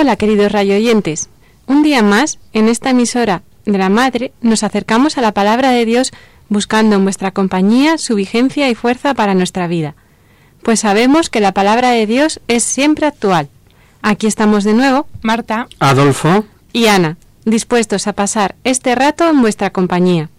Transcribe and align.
Hola 0.00 0.16
queridos 0.16 0.50
radioyentes. 0.50 1.28
Un 1.66 1.82
día 1.82 2.02
más, 2.02 2.38
en 2.54 2.68
esta 2.68 2.88
emisora 2.88 3.42
de 3.66 3.76
la 3.76 3.90
Madre, 3.90 4.32
nos 4.40 4.62
acercamos 4.62 5.18
a 5.18 5.20
la 5.20 5.32
palabra 5.32 5.72
de 5.72 5.84
Dios 5.84 6.10
buscando 6.48 6.96
en 6.96 7.02
vuestra 7.04 7.32
compañía 7.32 7.98
su 7.98 8.14
vigencia 8.14 8.70
y 8.70 8.74
fuerza 8.74 9.12
para 9.12 9.34
nuestra 9.34 9.66
vida. 9.66 9.94
Pues 10.62 10.80
sabemos 10.80 11.28
que 11.28 11.40
la 11.40 11.52
palabra 11.52 11.90
de 11.90 12.06
Dios 12.06 12.40
es 12.48 12.62
siempre 12.62 13.04
actual. 13.04 13.50
Aquí 14.00 14.26
estamos 14.26 14.64
de 14.64 14.72
nuevo, 14.72 15.06
Marta 15.20 15.68
Adolfo, 15.80 16.46
y 16.72 16.86
Ana, 16.86 17.18
dispuestos 17.44 18.06
a 18.06 18.14
pasar 18.14 18.54
este 18.64 18.94
rato 18.94 19.28
en 19.28 19.42
vuestra 19.42 19.68
compañía. 19.68 20.30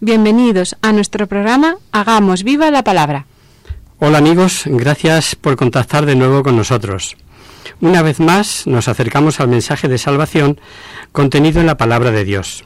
Bienvenidos 0.00 0.76
a 0.82 0.92
nuestro 0.92 1.26
programa 1.26 1.76
Hagamos 1.92 2.42
viva 2.42 2.70
la 2.70 2.84
palabra. 2.84 3.24
hola 4.00 4.18
amigos, 4.18 4.64
gracias 4.66 5.34
por 5.34 5.56
contactar 5.56 6.04
de 6.04 6.14
nuevo 6.14 6.42
con 6.42 6.58
nosotros. 6.58 7.16
Una 7.80 8.02
vez 8.02 8.20
más 8.20 8.66
nos 8.66 8.88
acercamos 8.88 9.40
al 9.40 9.48
mensaje 9.48 9.88
de 9.88 9.98
salvación 9.98 10.60
contenido 11.12 11.60
en 11.60 11.66
la 11.66 11.76
palabra 11.76 12.10
de 12.10 12.24
Dios. 12.24 12.64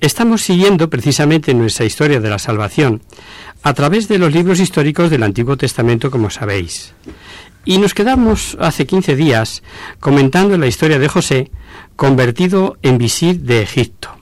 Estamos 0.00 0.42
siguiendo 0.42 0.88
precisamente 0.88 1.52
nuestra 1.52 1.84
historia 1.84 2.20
de 2.20 2.30
la 2.30 2.38
salvación 2.38 3.02
a 3.62 3.74
través 3.74 4.08
de 4.08 4.18
los 4.18 4.32
libros 4.32 4.58
históricos 4.58 5.10
del 5.10 5.22
Antiguo 5.22 5.56
Testamento, 5.56 6.10
como 6.10 6.30
sabéis. 6.30 6.94
Y 7.66 7.78
nos 7.78 7.92
quedamos 7.92 8.56
hace 8.60 8.86
15 8.86 9.16
días 9.16 9.62
comentando 9.98 10.56
la 10.56 10.66
historia 10.66 10.98
de 10.98 11.08
José, 11.08 11.50
convertido 11.96 12.78
en 12.80 12.96
visir 12.96 13.40
de 13.40 13.60
Egipto. 13.60 14.16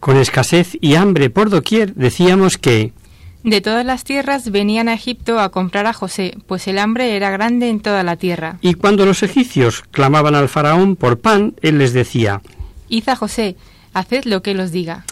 Con 0.00 0.16
escasez 0.16 0.76
y 0.80 0.96
hambre 0.96 1.30
por 1.30 1.50
doquier, 1.50 1.94
decíamos 1.94 2.58
que 2.58 2.92
De 3.42 3.60
todas 3.60 3.86
las 3.86 4.02
tierras 4.02 4.50
venían 4.50 4.88
a 4.88 4.94
Egipto 4.94 5.38
a 5.38 5.50
comprar 5.50 5.86
a 5.86 5.92
José, 5.92 6.36
pues 6.46 6.66
el 6.66 6.78
hambre 6.78 7.14
era 7.16 7.30
grande 7.30 7.68
en 7.68 7.80
toda 7.80 8.02
la 8.02 8.16
tierra. 8.16 8.58
Y 8.60 8.74
cuando 8.74 9.06
los 9.06 9.22
egipcios 9.22 9.84
clamaban 9.92 10.34
al 10.34 10.48
faraón 10.48 10.96
por 10.96 11.20
pan, 11.20 11.54
él 11.62 11.78
les 11.78 11.92
decía, 11.92 12.42
Id 12.88 13.08
a 13.08 13.16
José, 13.16 13.56
haced 13.94 14.24
lo 14.24 14.42
que 14.42 14.50
él 14.52 14.60
os 14.60 14.72
diga. 14.72 15.04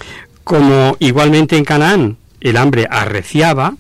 como 0.43 0.97
igualmente 0.99 1.57
en 1.57 1.65
Canaán 1.65 2.17
el 2.41 2.57
hambre 2.57 2.87
arreciaba, 2.91 3.77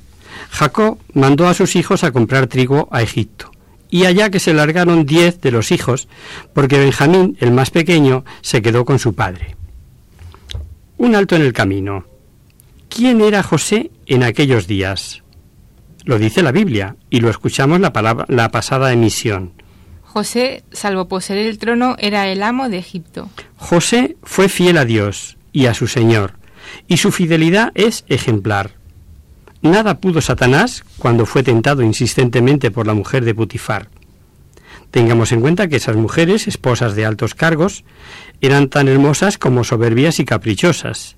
Jacob 0.50 0.99
mandó 1.12 1.49
a 1.49 1.55
sus 1.55 1.76
hijos 1.76 2.05
a 2.05 2.12
comprar 2.12 2.47
trigo 2.47 2.88
a 2.93 3.03
Egipto. 3.03 3.50
Y 3.91 4.06
allá 4.06 4.31
que 4.31 4.41
se 4.41 4.55
largaron 4.55 5.05
diez 5.05 5.41
de 5.41 5.50
los 5.50 5.71
hijos, 5.71 6.09
porque 6.53 6.78
Benjamín, 6.78 7.37
el 7.41 7.50
más 7.53 7.71
pequeño, 7.71 8.25
se 8.41 8.62
quedó 8.62 8.84
con 8.84 8.99
su 8.99 9.15
padre. 9.15 9.56
Un 10.97 11.15
alto 11.15 11.37
en 11.37 11.43
el 11.43 11.53
camino. 11.53 12.05
¿Quién 12.94 13.21
era 13.22 13.43
José 13.43 13.91
en 14.06 14.22
aquellos 14.22 14.69
días? 14.69 15.25
Lo 16.05 16.16
dice 16.16 16.44
la 16.44 16.53
Biblia 16.53 16.94
y 17.10 17.19
lo 17.19 17.28
escuchamos 17.28 17.81
la, 17.81 17.93
palabra, 17.93 18.25
la 18.28 18.50
pasada 18.50 18.93
emisión. 18.93 19.53
José, 20.03 20.62
salvo 20.71 21.09
poseer 21.09 21.44
el 21.44 21.59
trono, 21.59 21.97
era 21.99 22.28
el 22.28 22.41
amo 22.41 22.69
de 22.69 22.78
Egipto. 22.78 23.28
José 23.56 24.16
fue 24.22 24.49
fiel 24.49 24.78
a 24.78 24.84
Dios 24.84 25.37
y 25.50 25.66
a 25.66 25.75
su 25.75 25.88
Señor, 25.88 26.34
y 26.87 26.99
su 26.99 27.10
fidelidad 27.10 27.72
es 27.75 28.05
ejemplar. 28.06 28.77
Nada 29.61 29.99
pudo 29.99 30.21
Satanás 30.21 30.84
cuando 30.97 31.26
fue 31.26 31.43
tentado 31.43 31.82
insistentemente 31.82 32.71
por 32.71 32.87
la 32.87 32.94
mujer 32.94 33.25
de 33.25 33.34
Putifar. 33.34 33.88
Tengamos 34.93 35.32
en 35.32 35.41
cuenta 35.41 35.66
que 35.66 35.76
esas 35.76 35.97
mujeres, 35.97 36.47
esposas 36.47 36.94
de 36.94 37.06
altos 37.06 37.34
cargos, 37.34 37.82
eran 38.41 38.69
tan 38.69 38.87
hermosas 38.87 39.37
como 39.37 39.65
soberbias 39.65 40.21
y 40.21 40.25
caprichosas. 40.25 41.16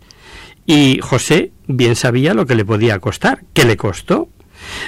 Y 0.66 0.98
José 1.00 1.52
bien 1.68 1.96
sabía 1.96 2.34
lo 2.34 2.46
que 2.46 2.56
le 2.56 2.64
podía 2.64 2.98
costar. 2.98 3.44
¿Qué 3.54 3.64
le 3.64 3.76
costó? 3.76 4.28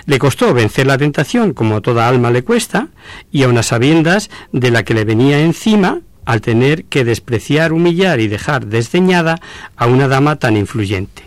Le 0.07 0.19
costó 0.19 0.53
vencer 0.53 0.87
la 0.87 0.99
tentación, 0.99 1.53
como 1.53 1.83
toda 1.83 2.09
alma 2.09 2.31
le 2.31 2.43
cuesta, 2.43 2.89
y 3.31 3.45
a 3.45 3.49
unas 3.49 3.67
sabiendas 3.67 4.31
de 4.53 4.71
la 4.71 4.85
que 4.85 4.95
le 4.95 5.05
venía 5.05 5.41
encima 5.41 6.01
al 6.25 6.41
tener 6.41 6.85
que 6.87 7.05
despreciar, 7.05 7.73
humillar 7.73 8.21
y 8.21 8.29
dejar 8.29 8.67
desdeñada 8.67 9.41
a 9.77 9.87
una 9.87 10.09
dama 10.09 10.37
tan 10.37 10.57
influyente. 10.57 11.23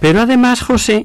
Pero 0.00 0.22
además 0.22 0.62
José 0.62 1.04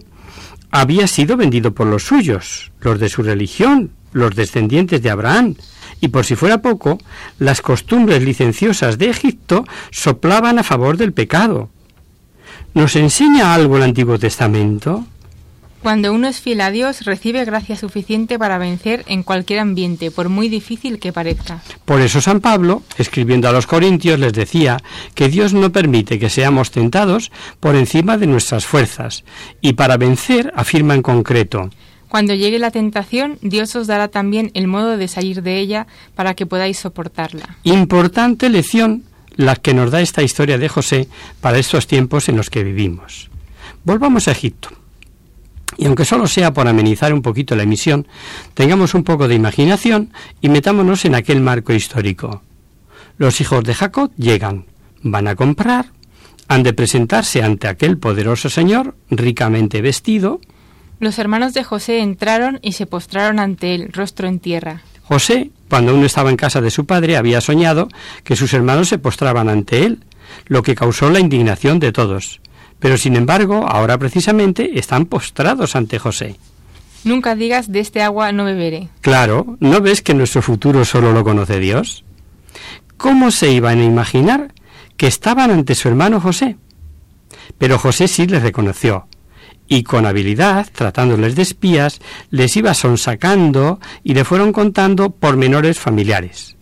había 0.71 1.07
sido 1.07 1.35
vendido 1.35 1.73
por 1.73 1.87
los 1.87 2.03
suyos, 2.03 2.71
los 2.79 2.99
de 2.99 3.09
su 3.09 3.23
religión, 3.23 3.91
los 4.13 4.35
descendientes 4.35 5.01
de 5.01 5.09
Abraham, 5.09 5.55
y 5.99 6.07
por 6.07 6.25
si 6.25 6.35
fuera 6.35 6.61
poco, 6.61 6.99
las 7.37 7.61
costumbres 7.61 8.23
licenciosas 8.23 8.97
de 8.97 9.09
Egipto 9.09 9.65
soplaban 9.91 10.57
a 10.57 10.63
favor 10.63 10.97
del 10.97 11.13
pecado. 11.13 11.69
¿Nos 12.73 12.95
enseña 12.95 13.53
algo 13.53 13.75
el 13.77 13.83
Antiguo 13.83 14.17
Testamento? 14.17 15.05
Cuando 15.81 16.13
uno 16.13 16.27
es 16.27 16.39
fiel 16.39 16.61
a 16.61 16.71
Dios, 16.71 17.05
recibe 17.05 17.43
gracia 17.43 17.75
suficiente 17.75 18.39
para 18.39 18.59
vencer 18.59 19.03
en 19.07 19.23
cualquier 19.23 19.59
ambiente, 19.59 20.09
por 20.09 20.29
muy 20.29 20.47
difícil 20.47 20.99
que 20.99 21.11
parezca. 21.11 21.61
Por 21.85 21.99
eso 21.99 22.21
San 22.21 22.39
Pablo, 22.39 22.83
escribiendo 22.97 23.49
a 23.49 23.51
los 23.51 23.67
Corintios, 23.67 24.19
les 24.19 24.31
decía 24.31 24.77
que 25.15 25.27
Dios 25.27 25.53
no 25.53 25.71
permite 25.71 26.19
que 26.19 26.29
seamos 26.29 26.71
tentados 26.71 27.31
por 27.59 27.75
encima 27.75 28.17
de 28.17 28.27
nuestras 28.27 28.65
fuerzas, 28.65 29.25
y 29.59 29.73
para 29.73 29.97
vencer 29.97 30.53
afirma 30.55 30.93
en 30.93 31.01
concreto, 31.01 31.69
Cuando 32.07 32.35
llegue 32.35 32.59
la 32.59 32.71
tentación, 32.71 33.37
Dios 33.41 33.75
os 33.75 33.87
dará 33.87 34.09
también 34.09 34.51
el 34.53 34.67
modo 34.67 34.97
de 34.97 35.07
salir 35.07 35.41
de 35.41 35.59
ella 35.59 35.87
para 36.13 36.35
que 36.35 36.45
podáis 36.45 36.77
soportarla. 36.77 37.57
Importante 37.63 38.49
lección 38.49 39.03
la 39.35 39.55
que 39.55 39.73
nos 39.73 39.91
da 39.91 40.01
esta 40.01 40.23
historia 40.23 40.57
de 40.57 40.69
José 40.69 41.07
para 41.39 41.57
estos 41.57 41.87
tiempos 41.87 42.29
en 42.29 42.37
los 42.37 42.49
que 42.49 42.63
vivimos. 42.63 43.29
Volvamos 43.83 44.27
a 44.27 44.31
Egipto. 44.31 44.69
Y 45.77 45.85
aunque 45.85 46.05
solo 46.05 46.27
sea 46.27 46.53
por 46.53 46.67
amenizar 46.67 47.13
un 47.13 47.21
poquito 47.21 47.55
la 47.55 47.63
emisión, 47.63 48.07
tengamos 48.53 48.93
un 48.93 49.03
poco 49.03 49.27
de 49.27 49.35
imaginación 49.35 50.11
y 50.41 50.49
metámonos 50.49 51.05
en 51.05 51.15
aquel 51.15 51.41
marco 51.41 51.73
histórico. 51.73 52.41
Los 53.17 53.41
hijos 53.41 53.63
de 53.63 53.73
Jacob 53.73 54.11
llegan, 54.17 54.65
van 55.01 55.27
a 55.27 55.35
comprar, 55.35 55.87
han 56.47 56.63
de 56.63 56.73
presentarse 56.73 57.41
ante 57.41 57.67
aquel 57.67 57.97
poderoso 57.97 58.49
señor, 58.49 58.95
ricamente 59.09 59.81
vestido. 59.81 60.41
Los 60.99 61.17
hermanos 61.17 61.53
de 61.53 61.63
José 61.63 61.99
entraron 61.99 62.59
y 62.61 62.73
se 62.73 62.85
postraron 62.85 63.39
ante 63.39 63.73
él, 63.73 63.89
rostro 63.93 64.27
en 64.27 64.39
tierra. 64.39 64.81
José, 65.11 65.51
cuando 65.67 65.91
aún 65.91 66.05
estaba 66.05 66.29
en 66.29 66.37
casa 66.37 66.61
de 66.61 66.71
su 66.71 66.85
padre, 66.85 67.17
había 67.17 67.41
soñado 67.41 67.89
que 68.23 68.37
sus 68.37 68.53
hermanos 68.53 68.87
se 68.87 68.97
postraban 68.97 69.49
ante 69.49 69.83
él, 69.83 70.05
lo 70.47 70.63
que 70.63 70.73
causó 70.73 71.09
la 71.09 71.19
indignación 71.19 71.79
de 71.81 71.91
todos. 71.91 72.39
Pero 72.79 72.95
sin 72.95 73.17
embargo, 73.17 73.65
ahora 73.67 73.97
precisamente 73.97 74.79
están 74.79 75.05
postrados 75.05 75.75
ante 75.75 75.99
José. 75.99 76.37
Nunca 77.03 77.35
digas 77.35 77.69
de 77.69 77.81
este 77.81 78.01
agua 78.01 78.31
no 78.31 78.45
beberé. 78.45 78.87
Claro, 79.01 79.57
¿no 79.59 79.81
ves 79.81 80.01
que 80.01 80.13
nuestro 80.13 80.41
futuro 80.41 80.85
solo 80.85 81.11
lo 81.11 81.25
conoce 81.25 81.59
Dios? 81.59 82.05
¿Cómo 82.95 83.31
se 83.31 83.51
iban 83.51 83.79
a 83.79 83.83
imaginar 83.83 84.53
que 84.95 85.07
estaban 85.07 85.51
ante 85.51 85.75
su 85.75 85.89
hermano 85.89 86.21
José? 86.21 86.55
Pero 87.57 87.77
José 87.77 88.07
sí 88.07 88.27
les 88.27 88.43
reconoció, 88.43 89.07
y 89.71 89.83
con 89.83 90.05
habilidad, 90.05 90.67
tratándoles 90.75 91.37
de 91.37 91.43
espías, 91.43 92.01
les 92.29 92.57
iba 92.57 92.73
sonsacando 92.73 93.79
y 94.03 94.13
le 94.13 94.25
fueron 94.25 94.51
contando 94.51 95.11
pormenores 95.11 95.79
familiares. 95.79 96.57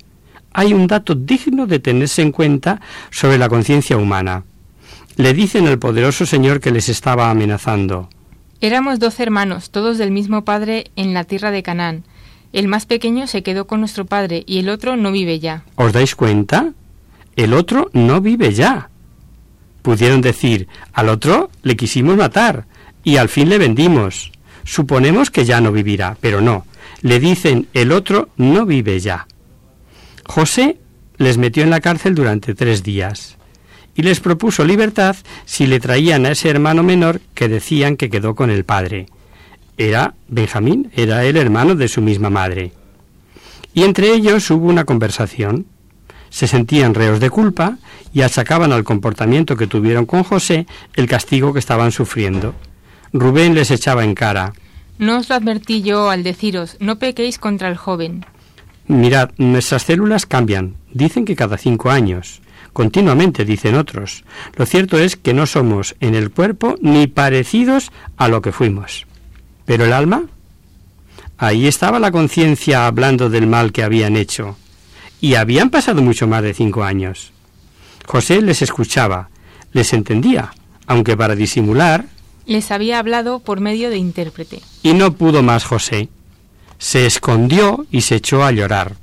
Hay 0.54 0.74
un 0.74 0.86
dato 0.86 1.16
digno 1.16 1.66
de 1.66 1.80
tenerse 1.80 2.22
en 2.22 2.32
cuenta 2.32 2.82
sobre 3.10 3.40
la 3.40 3.50
conciencia 3.50 3.98
humana. 3.98 4.44
Le 5.16 5.34
dicen 5.34 5.66
al 5.66 5.80
poderoso 5.80 6.28
Señor 6.28 6.60
que 6.60 6.70
les 6.70 6.88
estaba 6.88 7.32
amenazando. 7.32 8.10
Éramos 8.62 9.00
doce 9.00 9.24
hermanos, 9.24 9.72
todos 9.72 9.98
del 9.98 10.12
mismo 10.12 10.46
padre, 10.46 10.92
en 10.96 11.16
la 11.16 11.24
tierra 11.24 11.50
de 11.50 11.64
Canaán. 11.64 12.04
El 12.54 12.68
más 12.68 12.86
pequeño 12.86 13.26
se 13.26 13.42
quedó 13.42 13.66
con 13.66 13.80
nuestro 13.80 14.06
padre 14.06 14.44
y 14.46 14.60
el 14.60 14.70
otro 14.70 14.98
no 14.98 15.12
vive 15.12 15.40
ya. 15.40 15.64
¿Os 15.78 15.94
dais 15.94 16.14
cuenta? 16.14 16.74
El 17.36 17.56
otro 17.56 17.90
no 17.92 18.22
vive 18.22 18.54
ya. 18.54 18.92
Pudieron 19.82 20.22
decir, 20.22 20.68
al 20.94 21.10
otro 21.10 21.50
le 21.64 21.76
quisimos 21.76 22.16
matar 22.16 22.68
y 23.04 23.18
al 23.18 23.30
fin 23.30 23.50
le 23.50 23.58
vendimos. 23.58 24.32
Suponemos 24.64 25.32
que 25.32 25.46
ya 25.46 25.62
no 25.62 25.72
vivirá, 25.72 26.18
pero 26.22 26.42
no. 26.42 26.66
Le 27.02 27.20
dicen, 27.20 27.68
el 27.74 27.92
otro 27.92 28.30
no 28.38 28.66
vive 28.66 29.00
ya. 29.00 29.28
José 30.26 30.78
les 31.18 31.38
metió 31.38 31.64
en 31.64 31.70
la 31.70 31.82
cárcel 31.82 32.16
durante 32.16 32.56
tres 32.56 32.84
días 32.84 33.38
y 33.96 34.04
les 34.04 34.20
propuso 34.20 34.64
libertad 34.64 35.16
si 35.46 35.68
le 35.68 35.80
traían 35.80 36.26
a 36.26 36.32
ese 36.32 36.50
hermano 36.50 36.84
menor 36.84 37.20
que 37.34 37.50
decían 37.50 37.98
que 37.98 38.10
quedó 38.10 38.36
con 38.36 38.50
el 38.50 38.64
padre. 38.64 39.08
Era 39.78 40.14
Benjamín, 40.28 40.92
era 40.96 41.26
el 41.26 41.36
hermano 41.36 41.76
de 41.76 41.88
su 41.88 42.02
misma 42.02 42.30
madre. 42.30 42.72
Y 43.74 43.84
entre 43.84 44.14
ellos 44.14 44.50
hubo 44.52 44.68
una 44.68 44.86
conversación. 44.86 45.66
Se 46.30 46.48
sentían 46.48 46.94
reos 46.94 47.20
de 47.20 47.30
culpa 47.30 47.78
y 48.14 48.22
achacaban 48.22 48.72
al 48.72 48.84
comportamiento 48.84 49.58
que 49.58 49.68
tuvieron 49.68 50.06
con 50.06 50.24
José 50.24 50.68
el 50.94 51.08
castigo 51.08 51.54
que 51.54 51.60
estaban 51.60 51.92
sufriendo. 51.92 52.56
Rubén 53.14 53.56
les 53.56 53.72
echaba 53.72 54.04
en 54.04 54.16
cara. 54.16 54.54
No 54.98 55.18
os 55.18 55.30
lo 55.30 55.36
advertí 55.36 55.82
yo 55.82 56.10
al 56.10 56.24
deciros, 56.24 56.78
no 56.80 57.00
pequéis 57.00 57.40
contra 57.40 57.70
el 57.70 57.78
joven. 57.78 58.26
Mirad, 58.88 59.32
nuestras 59.38 59.84
células 59.84 60.26
cambian. 60.26 60.76
Dicen 60.92 61.24
que 61.24 61.36
cada 61.36 61.58
cinco 61.58 61.92
años. 61.92 62.42
Continuamente, 62.74 63.46
dicen 63.46 63.76
otros. 63.76 64.24
Lo 64.56 64.66
cierto 64.66 64.98
es 64.98 65.16
que 65.16 65.34
no 65.34 65.46
somos 65.46 65.96
en 66.00 66.16
el 66.16 66.32
cuerpo 66.32 66.76
ni 66.82 67.08
parecidos 67.08 67.92
a 68.18 68.28
lo 68.28 68.42
que 68.42 68.52
fuimos. 68.52 69.06
Pero 69.66 69.86
el 69.86 69.94
alma, 69.94 70.24
ahí 71.38 71.68
estaba 71.68 72.00
la 72.00 72.12
conciencia 72.12 72.88
hablando 72.88 73.30
del 73.30 73.48
mal 73.48 73.72
que 73.72 73.84
habían 73.84 74.16
hecho. 74.16 74.58
Y 75.22 75.36
habían 75.36 75.70
pasado 75.70 76.02
mucho 76.02 76.28
más 76.28 76.42
de 76.42 76.54
cinco 76.54 76.84
años. 76.84 77.32
José 78.06 78.42
les 78.42 78.62
escuchaba, 78.62 79.30
les 79.72 79.94
entendía, 79.94 80.52
aunque 80.88 81.16
para 81.16 81.36
disimular. 81.36 82.06
Les 82.50 82.72
había 82.72 82.98
hablado 82.98 83.38
por 83.38 83.60
medio 83.60 83.92
de 83.92 83.98
intérprete. 83.98 84.60
Y 84.82 84.96
no 84.96 85.14
pudo 85.14 85.44
más 85.44 85.66
José. 85.66 86.10
Se 86.80 87.06
escondió 87.06 87.86
y 87.92 88.02
se 88.02 88.16
echó 88.16 88.44
a 88.44 88.52
llorar. 88.52 88.96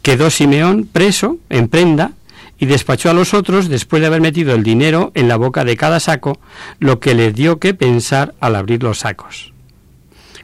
Quedó 0.00 0.30
Simeón 0.30 0.88
preso, 0.90 1.36
en 1.50 1.68
prenda, 1.68 2.12
y 2.58 2.64
despachó 2.64 3.10
a 3.10 3.12
los 3.12 3.34
otros 3.34 3.68
después 3.68 4.00
de 4.00 4.06
haber 4.06 4.22
metido 4.22 4.54
el 4.54 4.62
dinero 4.62 5.12
en 5.14 5.28
la 5.28 5.36
boca 5.36 5.66
de 5.66 5.76
cada 5.76 6.00
saco, 6.00 6.40
lo 6.78 6.98
que 6.98 7.14
les 7.14 7.34
dio 7.34 7.58
que 7.58 7.74
pensar 7.74 8.34
al 8.40 8.56
abrir 8.56 8.82
los 8.82 9.00
sacos. 9.00 9.52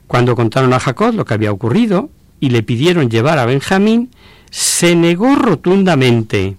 Cuando 0.07 0.37
contaron 0.37 0.75
a 0.75 0.81
Jacob 0.81 1.15
lo 1.15 1.25
que 1.25 1.33
había 1.33 1.51
ocurrido 1.51 2.11
y 2.41 2.51
le 2.51 2.63
pidieron 2.63 3.09
llevar 3.09 3.39
a 3.39 3.47
Benjamín, 3.47 4.11
se 4.51 4.95
negó 4.97 5.35
rotundamente. 5.35 6.57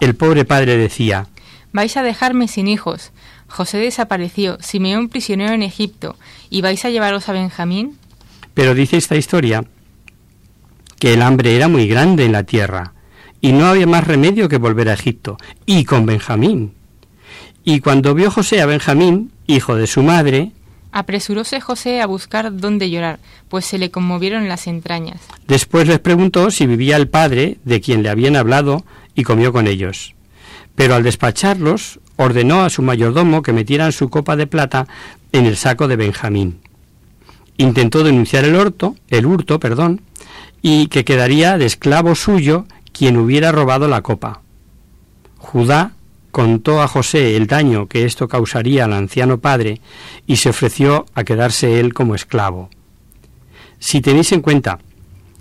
El 0.00 0.16
pobre 0.16 0.44
padre 0.44 0.76
decía, 0.76 1.28
Vais 1.72 1.96
a 1.96 2.02
dejarme 2.02 2.46
sin 2.46 2.68
hijos. 2.68 3.12
José 3.48 3.78
desapareció, 3.78 4.58
Simeón 4.60 5.08
prisionero 5.08 5.52
en 5.52 5.62
Egipto, 5.62 6.16
¿y 6.50 6.62
vais 6.62 6.84
a 6.84 6.90
llevaros 6.90 7.28
a 7.28 7.32
Benjamín? 7.32 7.96
Pero 8.54 8.74
dice 8.74 8.96
esta 8.96 9.16
historia 9.16 9.64
que 10.98 11.14
el 11.14 11.22
hambre 11.22 11.56
era 11.56 11.68
muy 11.68 11.86
grande 11.86 12.24
en 12.24 12.32
la 12.32 12.44
tierra 12.44 12.94
y 13.40 13.52
no 13.52 13.66
había 13.66 13.86
más 13.86 14.06
remedio 14.06 14.48
que 14.48 14.58
volver 14.58 14.88
a 14.88 14.94
Egipto, 14.94 15.36
y 15.66 15.84
con 15.84 16.06
Benjamín. 16.06 16.72
Y 17.64 17.80
cuando 17.80 18.14
vio 18.14 18.30
José 18.30 18.60
a 18.60 18.66
Benjamín, 18.66 19.32
hijo 19.46 19.76
de 19.76 19.86
su 19.86 20.02
madre, 20.02 20.52
Apresuróse 20.92 21.60
José 21.60 22.00
a 22.00 22.06
buscar 22.06 22.56
dónde 22.56 22.88
llorar, 22.88 23.18
pues 23.50 23.66
se 23.66 23.76
le 23.76 23.90
conmovieron 23.90 24.48
las 24.48 24.66
entrañas. 24.66 25.20
después 25.46 25.86
les 25.86 25.98
preguntó 25.98 26.50
si 26.50 26.66
vivía 26.66 26.96
el 26.96 27.08
padre 27.08 27.58
de 27.64 27.82
quien 27.82 28.02
le 28.02 28.08
habían 28.08 28.34
hablado 28.34 28.84
y 29.14 29.22
comió 29.22 29.52
con 29.52 29.66
ellos. 29.66 30.14
Pero 30.74 30.94
al 30.94 31.02
despacharlos, 31.02 32.00
ordenó 32.16 32.62
a 32.62 32.70
su 32.70 32.82
mayordomo 32.82 33.42
que 33.42 33.52
metieran 33.52 33.92
su 33.92 34.08
copa 34.08 34.36
de 34.36 34.46
plata 34.46 34.86
en 35.32 35.46
el 35.46 35.56
saco 35.56 35.88
de 35.88 35.96
Benjamín. 35.96 36.60
Intentó 37.58 38.02
denunciar 38.02 38.44
el 38.44 38.56
hurto, 38.56 38.96
el 39.08 39.26
hurto, 39.26 39.60
perdón, 39.60 40.02
y 40.62 40.88
que 40.88 41.04
quedaría 41.04 41.58
de 41.58 41.66
esclavo 41.66 42.14
suyo 42.14 42.66
quien 42.92 43.16
hubiera 43.16 43.52
robado 43.52 43.88
la 43.88 44.02
copa. 44.02 44.40
Judá 45.38 45.92
contó 46.30 46.82
a 46.82 46.88
José 46.88 47.36
el 47.36 47.46
daño 47.46 47.86
que 47.86 48.04
esto 48.04 48.28
causaría 48.28 48.84
al 48.84 48.92
anciano 48.92 49.38
padre 49.38 49.80
y 50.26 50.36
se 50.36 50.50
ofreció 50.50 51.06
a 51.14 51.24
quedarse 51.24 51.80
él 51.80 51.94
como 51.94 52.14
esclavo. 52.14 52.68
Si 53.78 54.00
tenéis 54.00 54.32
en 54.32 54.40
cuenta 54.40 54.78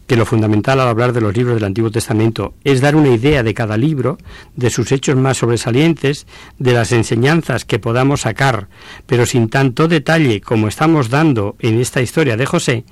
que 0.08 0.16
lo 0.16 0.26
fundamental 0.26 0.80
al 0.80 0.88
hablar 0.88 1.14
de 1.14 1.22
los 1.22 1.36
libros 1.36 1.56
del 1.56 1.64
Antiguo 1.64 1.92
Testamento 1.92 2.54
es 2.64 2.82
dar 2.82 2.96
una 2.96 3.10
idea 3.10 3.44
de 3.44 3.54
cada 3.54 3.78
libro, 3.78 4.18
de 4.56 4.70
sus 4.70 4.92
hechos 4.92 5.16
más 5.16 5.38
sobresalientes, 5.38 6.28
de 6.60 6.74
las 6.74 6.92
enseñanzas 6.92 7.66
que 7.66 7.80
podamos 7.80 8.22
sacar, 8.22 8.68
pero 9.06 9.26
sin 9.26 9.50
tanto 9.50 9.88
detalle 9.88 10.42
como 10.42 10.68
estamos 10.68 11.10
dando 11.10 11.56
en 11.60 11.80
esta 11.80 12.02
historia 12.02 12.38
de 12.38 12.46
José, 12.46 12.86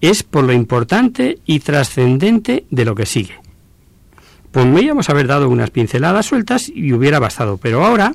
es 0.00 0.22
por 0.22 0.44
lo 0.44 0.52
importante 0.52 1.38
y 1.46 1.60
trascendente 1.60 2.66
de 2.70 2.84
lo 2.84 2.94
que 2.94 3.06
sigue. 3.06 3.40
Podríamos 4.52 5.08
haber 5.08 5.26
dado 5.26 5.48
unas 5.48 5.70
pinceladas 5.70 6.26
sueltas 6.26 6.68
y 6.68 6.92
hubiera 6.92 7.18
bastado, 7.18 7.56
pero 7.56 7.84
ahora 7.84 8.14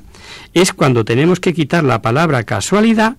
es 0.54 0.72
cuando 0.72 1.04
tenemos 1.04 1.40
que 1.40 1.52
quitar 1.52 1.82
la 1.82 2.00
palabra 2.00 2.44
casualidad 2.44 3.16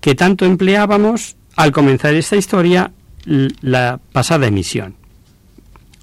que 0.00 0.16
tanto 0.16 0.44
empleábamos 0.44 1.36
al 1.54 1.72
comenzar 1.72 2.14
esta 2.14 2.36
historia 2.36 2.92
la 3.26 4.00
pasada 4.12 4.46
emisión. 4.46 4.94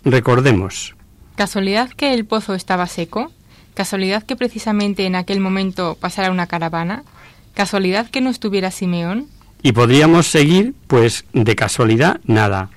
Recordemos. 0.04 0.96
¿Casualidad 1.36 1.90
que 1.90 2.14
el 2.14 2.26
pozo 2.26 2.54
estaba 2.54 2.88
seco? 2.88 3.32
¿Casualidad 3.74 4.24
que 4.24 4.36
precisamente 4.36 5.06
en 5.06 5.16
aquel 5.16 5.40
momento 5.40 5.98
pasara 6.00 6.32
una 6.32 6.48
caravana? 6.48 7.04
¿Casualidad 7.54 8.10
que 8.10 8.22
no 8.22 8.30
estuviera 8.30 8.70
Simeón? 8.70 9.28
Y 9.62 9.72
podríamos 9.72 10.28
seguir, 10.28 10.76
pues 10.88 11.26
de 11.34 11.56
casualidad 11.56 12.20
nada. 12.26 12.70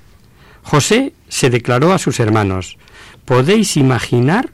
José 0.63 1.13
se 1.29 1.51
declaró 1.51 1.93
a 1.93 1.99
sus 1.99 2.21
hermanos. 2.21 2.79
¿Podéis 3.25 3.77
imaginar 3.77 4.51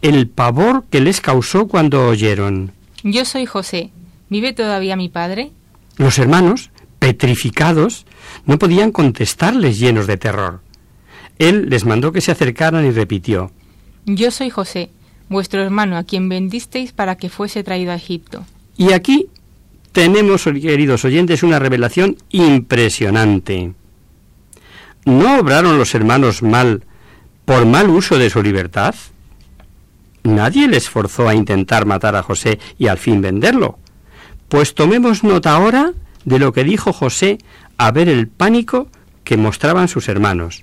el 0.00 0.28
pavor 0.28 0.84
que 0.90 1.00
les 1.00 1.20
causó 1.20 1.66
cuando 1.66 2.06
oyeron? 2.06 2.72
Yo 3.02 3.24
soy 3.24 3.46
José. 3.46 3.90
¿Vive 4.28 4.52
todavía 4.52 4.96
mi 4.96 5.08
padre? 5.08 5.50
Los 5.96 6.18
hermanos, 6.18 6.70
petrificados, 6.98 8.06
no 8.44 8.58
podían 8.58 8.92
contestarles 8.92 9.78
llenos 9.78 10.06
de 10.06 10.16
terror. 10.16 10.60
Él 11.38 11.68
les 11.68 11.84
mandó 11.84 12.12
que 12.12 12.20
se 12.20 12.32
acercaran 12.32 12.86
y 12.86 12.90
repitió, 12.90 13.50
Yo 14.06 14.30
soy 14.30 14.50
José, 14.50 14.90
vuestro 15.28 15.62
hermano, 15.62 15.96
a 15.96 16.04
quien 16.04 16.28
vendisteis 16.28 16.92
para 16.92 17.16
que 17.16 17.28
fuese 17.28 17.62
traído 17.62 17.92
a 17.92 17.96
Egipto. 17.96 18.44
Y 18.76 18.92
aquí 18.92 19.28
tenemos, 19.92 20.44
queridos 20.44 21.04
oyentes, 21.04 21.42
una 21.42 21.58
revelación 21.58 22.16
impresionante. 22.30 23.72
¿No 25.04 25.38
obraron 25.38 25.78
los 25.78 25.94
hermanos 25.94 26.42
mal 26.42 26.84
por 27.44 27.64
mal 27.64 27.88
uso 27.88 28.18
de 28.18 28.28
su 28.28 28.42
libertad? 28.42 28.94
Nadie 30.24 30.66
les 30.66 30.90
forzó 30.90 31.28
a 31.28 31.34
intentar 31.34 31.86
matar 31.86 32.16
a 32.16 32.22
José 32.22 32.58
y 32.78 32.88
al 32.88 32.98
fin 32.98 33.22
venderlo. 33.22 33.78
Pues 34.48 34.74
tomemos 34.74 35.22
nota 35.22 35.54
ahora 35.54 35.92
de 36.26 36.38
lo 36.38 36.52
que 36.52 36.64
dijo 36.64 36.92
José 36.92 37.38
a 37.78 37.90
ver 37.90 38.10
el 38.10 38.28
pánico 38.28 38.88
que 39.24 39.38
mostraban 39.38 39.88
sus 39.88 40.08
hermanos. 40.08 40.62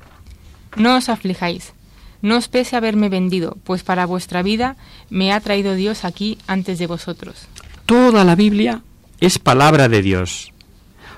No 0.76 0.98
os 0.98 1.10
aflijáis, 1.10 1.74
no 2.22 2.38
os 2.38 2.48
pese 2.48 2.76
haberme 2.76 3.10
vendido, 3.10 3.58
pues 3.64 3.82
para 3.82 4.06
vuestra 4.06 4.44
vida 4.44 4.78
me 5.10 5.34
ha 5.34 5.40
traído 5.40 5.74
Dios 5.74 6.06
aquí 6.06 6.38
antes 6.46 6.78
de 6.78 6.86
vosotros. 6.86 7.48
Toda 7.88 8.24
la 8.24 8.36
Biblia 8.36 8.82
es 9.20 9.40
palabra 9.40 9.90
de 9.90 10.04
Dios. 10.04 10.54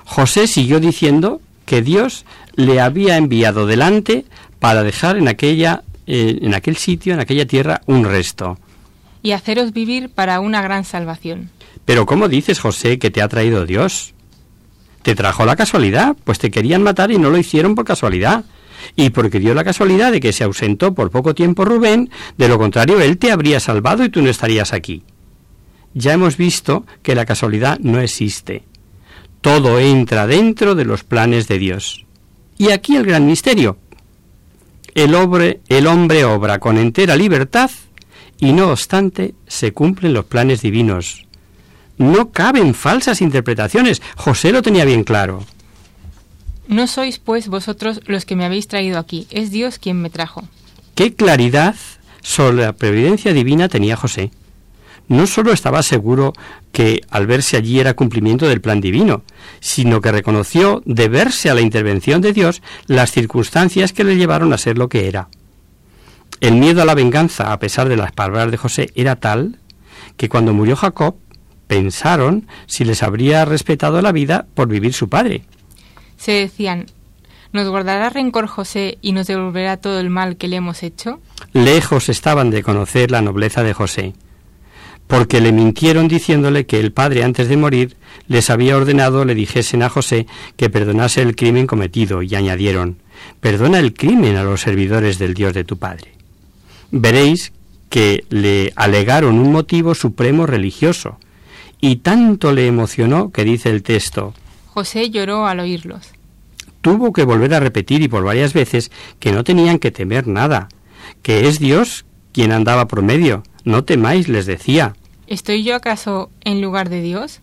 José 0.04 0.46
siguió 0.46 0.80
diciendo 0.80 1.42
que 1.66 1.82
Dios 1.82 2.24
le 2.54 2.80
había 2.80 3.18
enviado 3.18 3.66
delante 3.66 4.24
para 4.60 4.82
dejar 4.82 5.16
en 5.18 5.28
aquella 5.28 5.82
eh, 6.06 6.38
en 6.42 6.54
aquel 6.54 6.76
sitio, 6.76 7.14
en 7.14 7.20
aquella 7.20 7.46
tierra, 7.46 7.80
un 7.86 8.04
resto. 8.04 8.58
Y 9.22 9.32
haceros 9.32 9.72
vivir 9.72 10.08
para 10.08 10.38
una 10.38 10.62
gran 10.62 10.84
salvación. 10.84 11.50
Pero 11.84 12.06
¿cómo 12.06 12.28
dices, 12.28 12.60
José, 12.60 13.00
que 13.00 13.10
te 13.10 13.22
ha 13.22 13.28
traído 13.28 13.66
Dios? 13.66 14.14
Te 15.06 15.14
trajo 15.14 15.46
la 15.46 15.54
casualidad, 15.54 16.16
pues 16.24 16.40
te 16.40 16.50
querían 16.50 16.82
matar 16.82 17.12
y 17.12 17.18
no 17.18 17.30
lo 17.30 17.38
hicieron 17.38 17.76
por 17.76 17.84
casualidad. 17.84 18.44
Y 18.96 19.10
porque 19.10 19.38
dio 19.38 19.54
la 19.54 19.62
casualidad 19.62 20.10
de 20.10 20.18
que 20.18 20.32
se 20.32 20.42
ausentó 20.42 20.94
por 20.94 21.12
poco 21.12 21.32
tiempo 21.32 21.64
Rubén, 21.64 22.10
de 22.36 22.48
lo 22.48 22.58
contrario 22.58 22.98
él 23.00 23.16
te 23.16 23.30
habría 23.30 23.60
salvado 23.60 24.04
y 24.04 24.08
tú 24.08 24.20
no 24.20 24.30
estarías 24.30 24.72
aquí. 24.72 25.04
Ya 25.94 26.12
hemos 26.12 26.36
visto 26.36 26.86
que 27.04 27.14
la 27.14 27.24
casualidad 27.24 27.78
no 27.78 28.00
existe. 28.00 28.64
Todo 29.42 29.78
entra 29.78 30.26
dentro 30.26 30.74
de 30.74 30.84
los 30.84 31.04
planes 31.04 31.46
de 31.46 31.60
Dios. 31.60 32.04
Y 32.58 32.72
aquí 32.72 32.96
el 32.96 33.06
gran 33.06 33.26
misterio. 33.26 33.78
El 34.96 35.14
hombre, 35.14 35.60
el 35.68 35.86
hombre 35.86 36.24
obra 36.24 36.58
con 36.58 36.78
entera 36.78 37.14
libertad 37.14 37.70
y 38.40 38.52
no 38.52 38.72
obstante 38.72 39.36
se 39.46 39.72
cumplen 39.72 40.14
los 40.14 40.24
planes 40.24 40.62
divinos. 40.62 41.25
No 41.98 42.30
caben 42.30 42.74
falsas 42.74 43.20
interpretaciones. 43.22 44.02
José 44.16 44.52
lo 44.52 44.62
tenía 44.62 44.84
bien 44.84 45.04
claro. 45.04 45.42
No 46.68 46.86
sois 46.86 47.18
pues 47.18 47.48
vosotros 47.48 48.00
los 48.06 48.24
que 48.24 48.36
me 48.36 48.44
habéis 48.44 48.66
traído 48.68 48.98
aquí, 48.98 49.26
es 49.30 49.50
Dios 49.50 49.78
quien 49.78 50.02
me 50.02 50.10
trajo. 50.10 50.48
¿Qué 50.94 51.14
claridad 51.14 51.76
sobre 52.22 52.64
la 52.64 52.72
previdencia 52.72 53.32
divina 53.32 53.68
tenía 53.68 53.96
José? 53.96 54.30
No 55.08 55.28
sólo 55.28 55.52
estaba 55.52 55.84
seguro 55.84 56.32
que 56.72 57.02
al 57.10 57.28
verse 57.28 57.56
allí 57.56 57.78
era 57.78 57.94
cumplimiento 57.94 58.48
del 58.48 58.60
plan 58.60 58.80
divino, 58.80 59.22
sino 59.60 60.00
que 60.00 60.10
reconoció 60.10 60.82
de 60.84 61.08
verse 61.08 61.48
a 61.48 61.54
la 61.54 61.60
intervención 61.60 62.20
de 62.20 62.32
Dios 62.32 62.60
las 62.86 63.12
circunstancias 63.12 63.92
que 63.92 64.02
le 64.02 64.16
llevaron 64.16 64.52
a 64.52 64.58
ser 64.58 64.76
lo 64.76 64.88
que 64.88 65.06
era. 65.06 65.28
El 66.40 66.56
miedo 66.56 66.82
a 66.82 66.84
la 66.84 66.94
venganza, 66.94 67.52
a 67.52 67.58
pesar 67.60 67.88
de 67.88 67.96
las 67.96 68.12
palabras 68.12 68.50
de 68.50 68.56
José, 68.56 68.90
era 68.96 69.16
tal 69.16 69.60
que 70.16 70.28
cuando 70.28 70.52
murió 70.52 70.74
Jacob 70.74 71.16
pensaron 71.66 72.46
si 72.66 72.84
les 72.84 73.02
habría 73.02 73.44
respetado 73.44 74.00
la 74.02 74.12
vida 74.12 74.46
por 74.54 74.68
vivir 74.68 74.92
su 74.92 75.08
padre. 75.08 75.42
Se 76.16 76.32
decían, 76.32 76.86
¿nos 77.52 77.68
guardará 77.68 78.10
rencor 78.10 78.46
José 78.46 78.98
y 79.02 79.12
nos 79.12 79.26
devolverá 79.26 79.76
todo 79.76 80.00
el 80.00 80.10
mal 80.10 80.36
que 80.36 80.48
le 80.48 80.56
hemos 80.56 80.82
hecho? 80.82 81.20
Lejos 81.52 82.08
estaban 82.08 82.50
de 82.50 82.62
conocer 82.62 83.10
la 83.10 83.22
nobleza 83.22 83.62
de 83.62 83.74
José, 83.74 84.14
porque 85.06 85.40
le 85.40 85.52
mintieron 85.52 86.08
diciéndole 86.08 86.66
que 86.66 86.80
el 86.80 86.92
padre 86.92 87.24
antes 87.24 87.48
de 87.48 87.56
morir 87.56 87.96
les 88.28 88.50
había 88.50 88.76
ordenado 88.76 89.24
le 89.24 89.34
dijesen 89.34 89.82
a 89.82 89.88
José 89.88 90.26
que 90.56 90.70
perdonase 90.70 91.22
el 91.22 91.36
crimen 91.36 91.66
cometido 91.66 92.22
y 92.22 92.34
añadieron, 92.34 92.98
perdona 93.40 93.78
el 93.78 93.94
crimen 93.94 94.36
a 94.36 94.44
los 94.44 94.60
servidores 94.60 95.18
del 95.18 95.34
Dios 95.34 95.54
de 95.54 95.64
tu 95.64 95.76
padre. 95.76 96.12
Veréis 96.90 97.52
que 97.88 98.24
le 98.30 98.72
alegaron 98.76 99.38
un 99.38 99.52
motivo 99.52 99.94
supremo 99.94 100.46
religioso, 100.46 101.18
y 101.86 101.96
tanto 101.96 102.52
le 102.52 102.66
emocionó 102.66 103.30
que 103.30 103.44
dice 103.44 103.70
el 103.70 103.84
texto, 103.84 104.34
José 104.66 105.08
lloró 105.10 105.46
al 105.46 105.60
oírlos. 105.60 106.10
Tuvo 106.80 107.12
que 107.12 107.22
volver 107.22 107.54
a 107.54 107.60
repetir 107.60 108.02
y 108.02 108.08
por 108.08 108.24
varias 108.24 108.54
veces 108.54 108.90
que 109.20 109.30
no 109.30 109.44
tenían 109.44 109.78
que 109.78 109.92
temer 109.92 110.26
nada, 110.26 110.68
que 111.22 111.46
es 111.46 111.60
Dios 111.60 112.04
quien 112.32 112.50
andaba 112.50 112.88
por 112.88 113.02
medio. 113.02 113.44
No 113.64 113.84
temáis, 113.84 114.28
les 114.28 114.46
decía. 114.46 114.96
¿Estoy 115.28 115.62
yo 115.62 115.76
acaso 115.76 116.28
en 116.42 116.60
lugar 116.60 116.88
de 116.88 117.02
Dios? 117.02 117.40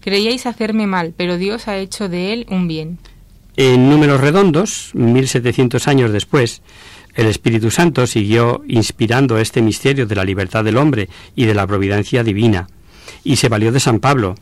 Creíais 0.00 0.46
hacerme 0.46 0.86
mal, 0.86 1.12
pero 1.14 1.36
Dios 1.36 1.68
ha 1.68 1.76
hecho 1.76 2.08
de 2.08 2.32
él 2.32 2.46
un 2.48 2.68
bien. 2.68 2.98
En 3.58 3.90
números 3.90 4.22
redondos, 4.22 4.90
1700 4.94 5.86
años 5.86 6.12
después, 6.12 6.62
el 7.14 7.26
Espíritu 7.26 7.70
Santo 7.70 8.06
siguió 8.06 8.62
inspirando 8.66 9.36
este 9.36 9.60
misterio 9.60 10.06
de 10.06 10.14
la 10.14 10.24
libertad 10.24 10.64
del 10.64 10.78
hombre 10.78 11.10
y 11.36 11.44
de 11.44 11.54
la 11.54 11.66
providencia 11.66 12.24
divina, 12.24 12.68
y 13.24 13.36
se 13.36 13.48
valió 13.48 13.72
de 13.72 13.80
San 13.80 14.00
Pablo. 14.00 14.34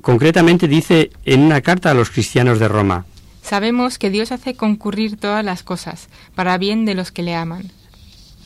Concretamente 0.00 0.68
dice 0.68 1.10
en 1.24 1.40
una 1.40 1.60
carta 1.60 1.90
a 1.90 1.94
los 1.94 2.10
cristianos 2.10 2.58
de 2.58 2.68
Roma, 2.68 3.06
Sabemos 3.42 3.98
que 3.98 4.10
Dios 4.10 4.32
hace 4.32 4.54
concurrir 4.56 5.16
todas 5.16 5.44
las 5.44 5.62
cosas 5.62 6.08
para 6.34 6.58
bien 6.58 6.84
de 6.84 6.94
los 6.94 7.12
que 7.12 7.22
le 7.22 7.34
aman. 7.36 7.70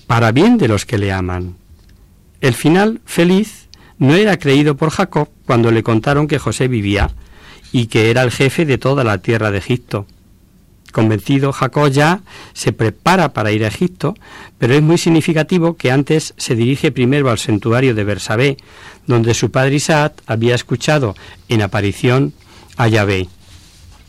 para 0.07 0.31
bien 0.33 0.59
de 0.59 0.69
los 0.69 0.85
que 0.85 0.99
le 0.99 1.13
aman. 1.13 1.57
El 2.41 2.55
final 2.55 3.01
feliz 3.07 3.69
no 3.99 4.15
era 4.15 4.39
creído 4.39 4.77
por 4.77 4.91
Jacob 4.91 5.29
cuando 5.47 5.71
le 5.71 5.83
contaron 5.83 6.27
que 6.27 6.39
José 6.39 6.69
vivía 6.69 7.11
y 7.73 7.87
que 7.87 8.11
era 8.11 8.23
el 8.23 8.31
jefe 8.31 8.67
de 8.67 8.77
toda 8.79 9.05
la 9.05 9.19
tierra 9.19 9.51
de 9.51 9.59
Egipto. 9.59 10.07
Convencido, 10.93 11.53
Jacob 11.53 11.91
ya 11.91 12.21
se 12.53 12.73
prepara 12.73 13.33
para 13.33 13.53
ir 13.53 13.65
a 13.65 13.69
Egipto, 13.69 14.15
pero 14.59 14.75
es 14.75 14.83
muy 14.83 14.99
significativo 14.99 15.77
que 15.77 15.91
antes 15.91 16.35
se 16.37 16.55
dirige 16.55 16.91
primero 16.93 17.31
al 17.31 17.39
santuario 17.39 17.95
de 17.95 18.05
Bersabé, 18.05 18.57
donde 19.07 19.35
su 19.35 19.51
padre 19.51 19.77
Isaac 19.77 20.15
había 20.27 20.55
escuchado 20.55 21.15
en 21.49 21.63
aparición 21.63 22.33
a 22.77 22.89
Yahvé. 22.89 23.29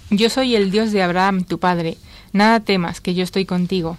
Yo 0.09 0.29
soy 0.29 0.55
el 0.55 0.71
Dios 0.71 0.91
de 0.91 1.01
Abraham, 1.03 1.43
tu 1.43 1.59
padre. 1.59 1.97
Nada 2.33 2.59
temas, 2.59 3.01
que 3.01 3.13
yo 3.13 3.23
estoy 3.23 3.45
contigo. 3.45 3.97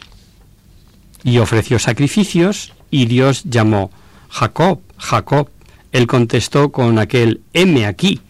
y 1.25 1.39
ofreció 1.39 1.79
sacrificios 1.79 2.73
y 2.91 3.07
Dios 3.07 3.45
llamó 3.45 3.91
Jacob, 4.29 4.81
Jacob. 4.99 5.49
Él 5.93 6.07
contestó 6.07 6.73
con 6.73 6.99
aquel 6.99 7.41
heme 7.53 7.87
aquí 7.87 8.21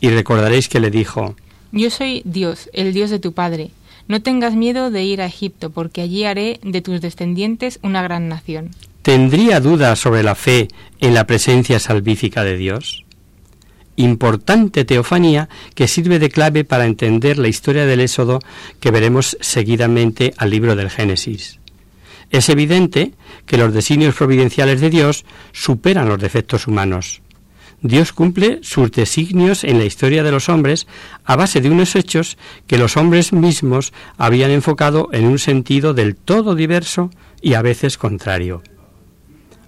y 0.00 0.10
recordaréis 0.10 0.68
que 0.68 0.80
le 0.80 0.90
dijo 0.90 1.34
Yo 1.72 1.90
soy 1.90 2.22
Dios, 2.24 2.70
el 2.72 2.92
Dios 2.92 3.10
de 3.10 3.18
tu 3.18 3.32
padre. 3.32 3.70
No 4.08 4.22
tengas 4.22 4.54
miedo 4.54 4.90
de 4.90 5.02
ir 5.02 5.20
a 5.20 5.26
Egipto, 5.26 5.70
porque 5.70 6.02
allí 6.02 6.24
haré 6.24 6.60
de 6.62 6.80
tus 6.80 7.00
descendientes 7.00 7.80
una 7.82 8.02
gran 8.02 8.28
nación. 8.28 8.70
¿Tendría 9.02 9.60
dudas 9.60 9.98
sobre 9.98 10.22
la 10.22 10.34
fe 10.34 10.68
en 11.00 11.14
la 11.14 11.26
presencia 11.26 11.78
salvífica 11.78 12.44
de 12.44 12.56
Dios? 12.56 13.04
Importante 13.96 14.84
teofanía 14.84 15.48
que 15.74 15.88
sirve 15.88 16.18
de 16.18 16.28
clave 16.28 16.64
para 16.64 16.86
entender 16.86 17.38
la 17.38 17.48
historia 17.48 17.86
del 17.86 18.00
Éxodo 18.00 18.40
que 18.78 18.90
veremos 18.90 19.36
seguidamente 19.40 20.34
al 20.36 20.50
libro 20.50 20.76
del 20.76 20.90
Génesis. 20.90 21.58
Es 22.30 22.48
evidente 22.48 23.12
que 23.46 23.56
los 23.56 23.72
designios 23.72 24.14
providenciales 24.14 24.80
de 24.80 24.90
Dios 24.90 25.24
superan 25.52 26.08
los 26.08 26.20
defectos 26.20 26.66
humanos. 26.66 27.22
Dios 27.82 28.12
cumple 28.12 28.60
sus 28.62 28.90
designios 28.90 29.62
en 29.62 29.78
la 29.78 29.84
historia 29.84 30.22
de 30.22 30.30
los 30.30 30.48
hombres 30.48 30.86
a 31.24 31.36
base 31.36 31.60
de 31.60 31.70
unos 31.70 31.94
hechos 31.94 32.38
que 32.66 32.78
los 32.78 32.96
hombres 32.96 33.32
mismos 33.32 33.92
habían 34.16 34.50
enfocado 34.50 35.08
en 35.12 35.26
un 35.26 35.38
sentido 35.38 35.94
del 35.94 36.16
todo 36.16 36.54
diverso 36.54 37.10
y 37.42 37.54
a 37.54 37.62
veces 37.62 37.98
contrario. 37.98 38.62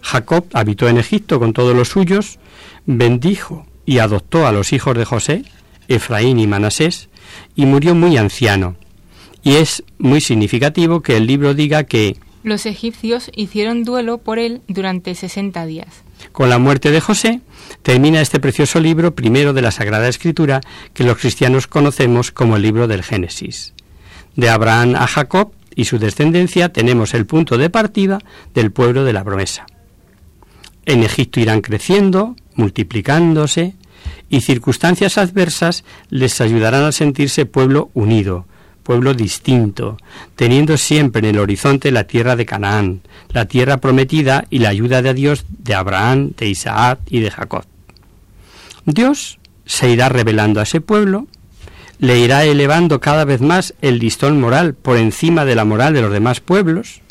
Jacob 0.00 0.46
habitó 0.52 0.88
en 0.88 0.98
Egipto 0.98 1.38
con 1.38 1.52
todos 1.52 1.76
los 1.76 1.88
suyos, 1.88 2.38
bendijo 2.86 3.66
y 3.84 3.98
adoptó 3.98 4.46
a 4.46 4.52
los 4.52 4.72
hijos 4.72 4.96
de 4.96 5.04
José, 5.04 5.44
Efraín 5.88 6.38
y 6.38 6.46
Manasés, 6.46 7.08
y 7.54 7.66
murió 7.66 7.94
muy 7.94 8.16
anciano. 8.16 8.76
Y 9.42 9.56
es 9.56 9.82
muy 9.98 10.20
significativo 10.20 11.02
que 11.02 11.16
el 11.16 11.26
libro 11.26 11.54
diga 11.54 11.84
que, 11.84 12.16
Los 12.42 12.66
egipcios 12.66 13.30
hicieron 13.34 13.84
duelo 13.84 14.18
por 14.18 14.38
él 14.38 14.62
durante 14.68 15.14
sesenta 15.14 15.66
días. 15.66 15.88
con 16.32 16.48
la 16.48 16.58
muerte 16.58 16.90
de 16.90 17.00
José, 17.00 17.40
termina 17.82 18.20
este 18.20 18.40
precioso 18.40 18.80
libro 18.80 19.14
primero 19.14 19.52
de 19.52 19.62
la 19.62 19.70
Sagrada 19.70 20.08
Escritura 20.08 20.60
que 20.94 21.04
los 21.04 21.18
cristianos 21.18 21.66
conocemos 21.66 22.30
como 22.30 22.56
el 22.56 22.62
libro 22.62 22.88
del 22.88 23.02
Génesis. 23.02 23.74
De 24.36 24.48
Abraham 24.48 24.94
a 24.96 25.06
Jacob 25.06 25.52
y 25.74 25.84
su 25.84 25.98
descendencia 25.98 26.72
tenemos 26.72 27.14
el 27.14 27.26
punto 27.26 27.58
de 27.58 27.70
partida 27.70 28.18
del 28.54 28.72
pueblo 28.72 29.04
de 29.04 29.12
la 29.12 29.24
promesa. 29.24 29.66
En 30.86 31.02
Egipto 31.02 31.40
irán 31.40 31.60
creciendo, 31.60 32.34
multiplicándose, 32.54 33.76
y 34.30 34.40
circunstancias 34.40 35.18
adversas 35.18 35.84
les 36.08 36.40
ayudarán 36.40 36.84
a 36.84 36.92
sentirse 36.92 37.46
pueblo 37.46 37.90
unido, 37.94 38.46
pueblo 38.88 39.12
distinto, 39.12 39.98
teniendo 40.34 40.78
siempre 40.78 41.18
en 41.18 41.26
el 41.26 41.38
horizonte 41.38 41.90
la 41.90 42.04
tierra 42.04 42.36
de 42.36 42.46
Canaán, 42.46 43.02
la 43.28 43.44
tierra 43.44 43.76
prometida 43.76 44.46
y 44.48 44.60
la 44.60 44.70
ayuda 44.70 45.02
de 45.02 45.12
Dios 45.12 45.44
de 45.46 45.74
Abraham, 45.74 46.30
de 46.38 46.48
Isaac 46.48 47.00
y 47.10 47.20
de 47.20 47.30
Jacob. 47.30 47.66
Dios 48.86 49.40
se 49.66 49.90
irá 49.90 50.08
revelando 50.08 50.58
a 50.58 50.62
ese 50.62 50.80
pueblo, 50.80 51.26
le 51.98 52.18
irá 52.18 52.46
elevando 52.46 52.98
cada 52.98 53.26
vez 53.26 53.42
más 53.42 53.74
el 53.82 53.98
listón 53.98 54.40
moral 54.40 54.72
por 54.72 54.96
encima 54.96 55.44
de 55.44 55.54
la 55.54 55.66
moral 55.66 55.92
de 55.92 56.00
los 56.00 56.10
demás 56.10 56.40
pueblos, 56.40 57.02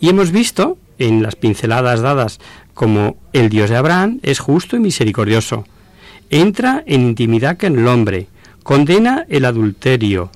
y 0.00 0.08
hemos 0.08 0.32
visto 0.32 0.78
en 0.98 1.22
las 1.22 1.36
pinceladas 1.36 2.00
dadas 2.00 2.40
como 2.74 3.18
el 3.32 3.50
Dios 3.50 3.70
de 3.70 3.76
Abraham 3.76 4.18
es 4.24 4.40
justo 4.40 4.74
y 4.74 4.80
misericordioso. 4.80 5.64
Entra 6.28 6.82
en 6.84 7.02
intimidad 7.02 7.56
con 7.56 7.78
el 7.78 7.86
hombre, 7.86 8.26
condena 8.64 9.24
el 9.28 9.44
adulterio, 9.44 10.32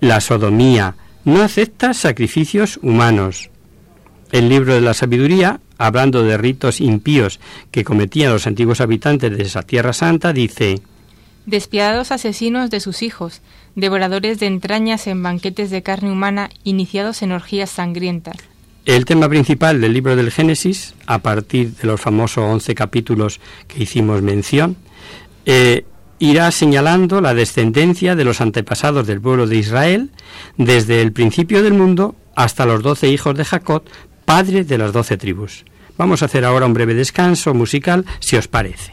la 0.00 0.20
sodomía, 0.20 0.94
no 1.24 1.42
acepta 1.42 1.94
sacrificios 1.94 2.78
humanos. 2.82 3.50
El 4.32 4.48
libro 4.48 4.74
de 4.74 4.80
la 4.80 4.94
sabiduría, 4.94 5.60
hablando 5.78 6.22
de 6.22 6.36
ritos 6.36 6.80
impíos 6.80 7.40
que 7.70 7.84
cometían 7.84 8.32
los 8.32 8.46
antiguos 8.46 8.80
habitantes 8.80 9.36
de 9.36 9.42
esa 9.42 9.62
tierra 9.62 9.92
santa, 9.92 10.32
dice 10.32 10.80
Despiadados 11.46 12.12
asesinos 12.12 12.70
de 12.70 12.80
sus 12.80 13.02
hijos, 13.02 13.40
devoradores 13.74 14.38
de 14.38 14.46
entrañas 14.46 15.06
en 15.06 15.22
banquetes 15.22 15.70
de 15.70 15.82
carne 15.82 16.12
humana, 16.12 16.50
iniciados 16.62 17.22
en 17.22 17.32
orgías 17.32 17.70
sangrientas. 17.70 18.36
El 18.84 19.04
tema 19.04 19.28
principal 19.28 19.80
del 19.80 19.92
libro 19.92 20.16
del 20.16 20.30
Génesis, 20.30 20.94
a 21.06 21.18
partir 21.18 21.74
de 21.74 21.86
los 21.88 22.00
famosos 22.00 22.44
once 22.44 22.74
capítulos 22.74 23.40
que 23.66 23.82
hicimos 23.82 24.22
mención, 24.22 24.76
eh, 25.46 25.84
irá 26.18 26.50
señalando 26.50 27.20
la 27.20 27.34
descendencia 27.34 28.16
de 28.16 28.24
los 28.24 28.40
antepasados 28.40 29.06
del 29.06 29.20
pueblo 29.20 29.46
de 29.46 29.56
Israel 29.56 30.10
desde 30.56 31.00
el 31.02 31.12
principio 31.12 31.62
del 31.62 31.74
mundo 31.74 32.16
hasta 32.34 32.66
los 32.66 32.82
doce 32.82 33.08
hijos 33.08 33.36
de 33.36 33.44
Jacob, 33.44 33.82
padre 34.24 34.64
de 34.64 34.78
las 34.78 34.92
doce 34.92 35.16
tribus. 35.16 35.64
Vamos 35.96 36.22
a 36.22 36.26
hacer 36.26 36.44
ahora 36.44 36.66
un 36.66 36.74
breve 36.74 36.94
descanso 36.94 37.54
musical, 37.54 38.04
si 38.20 38.36
os 38.36 38.46
parece. 38.46 38.92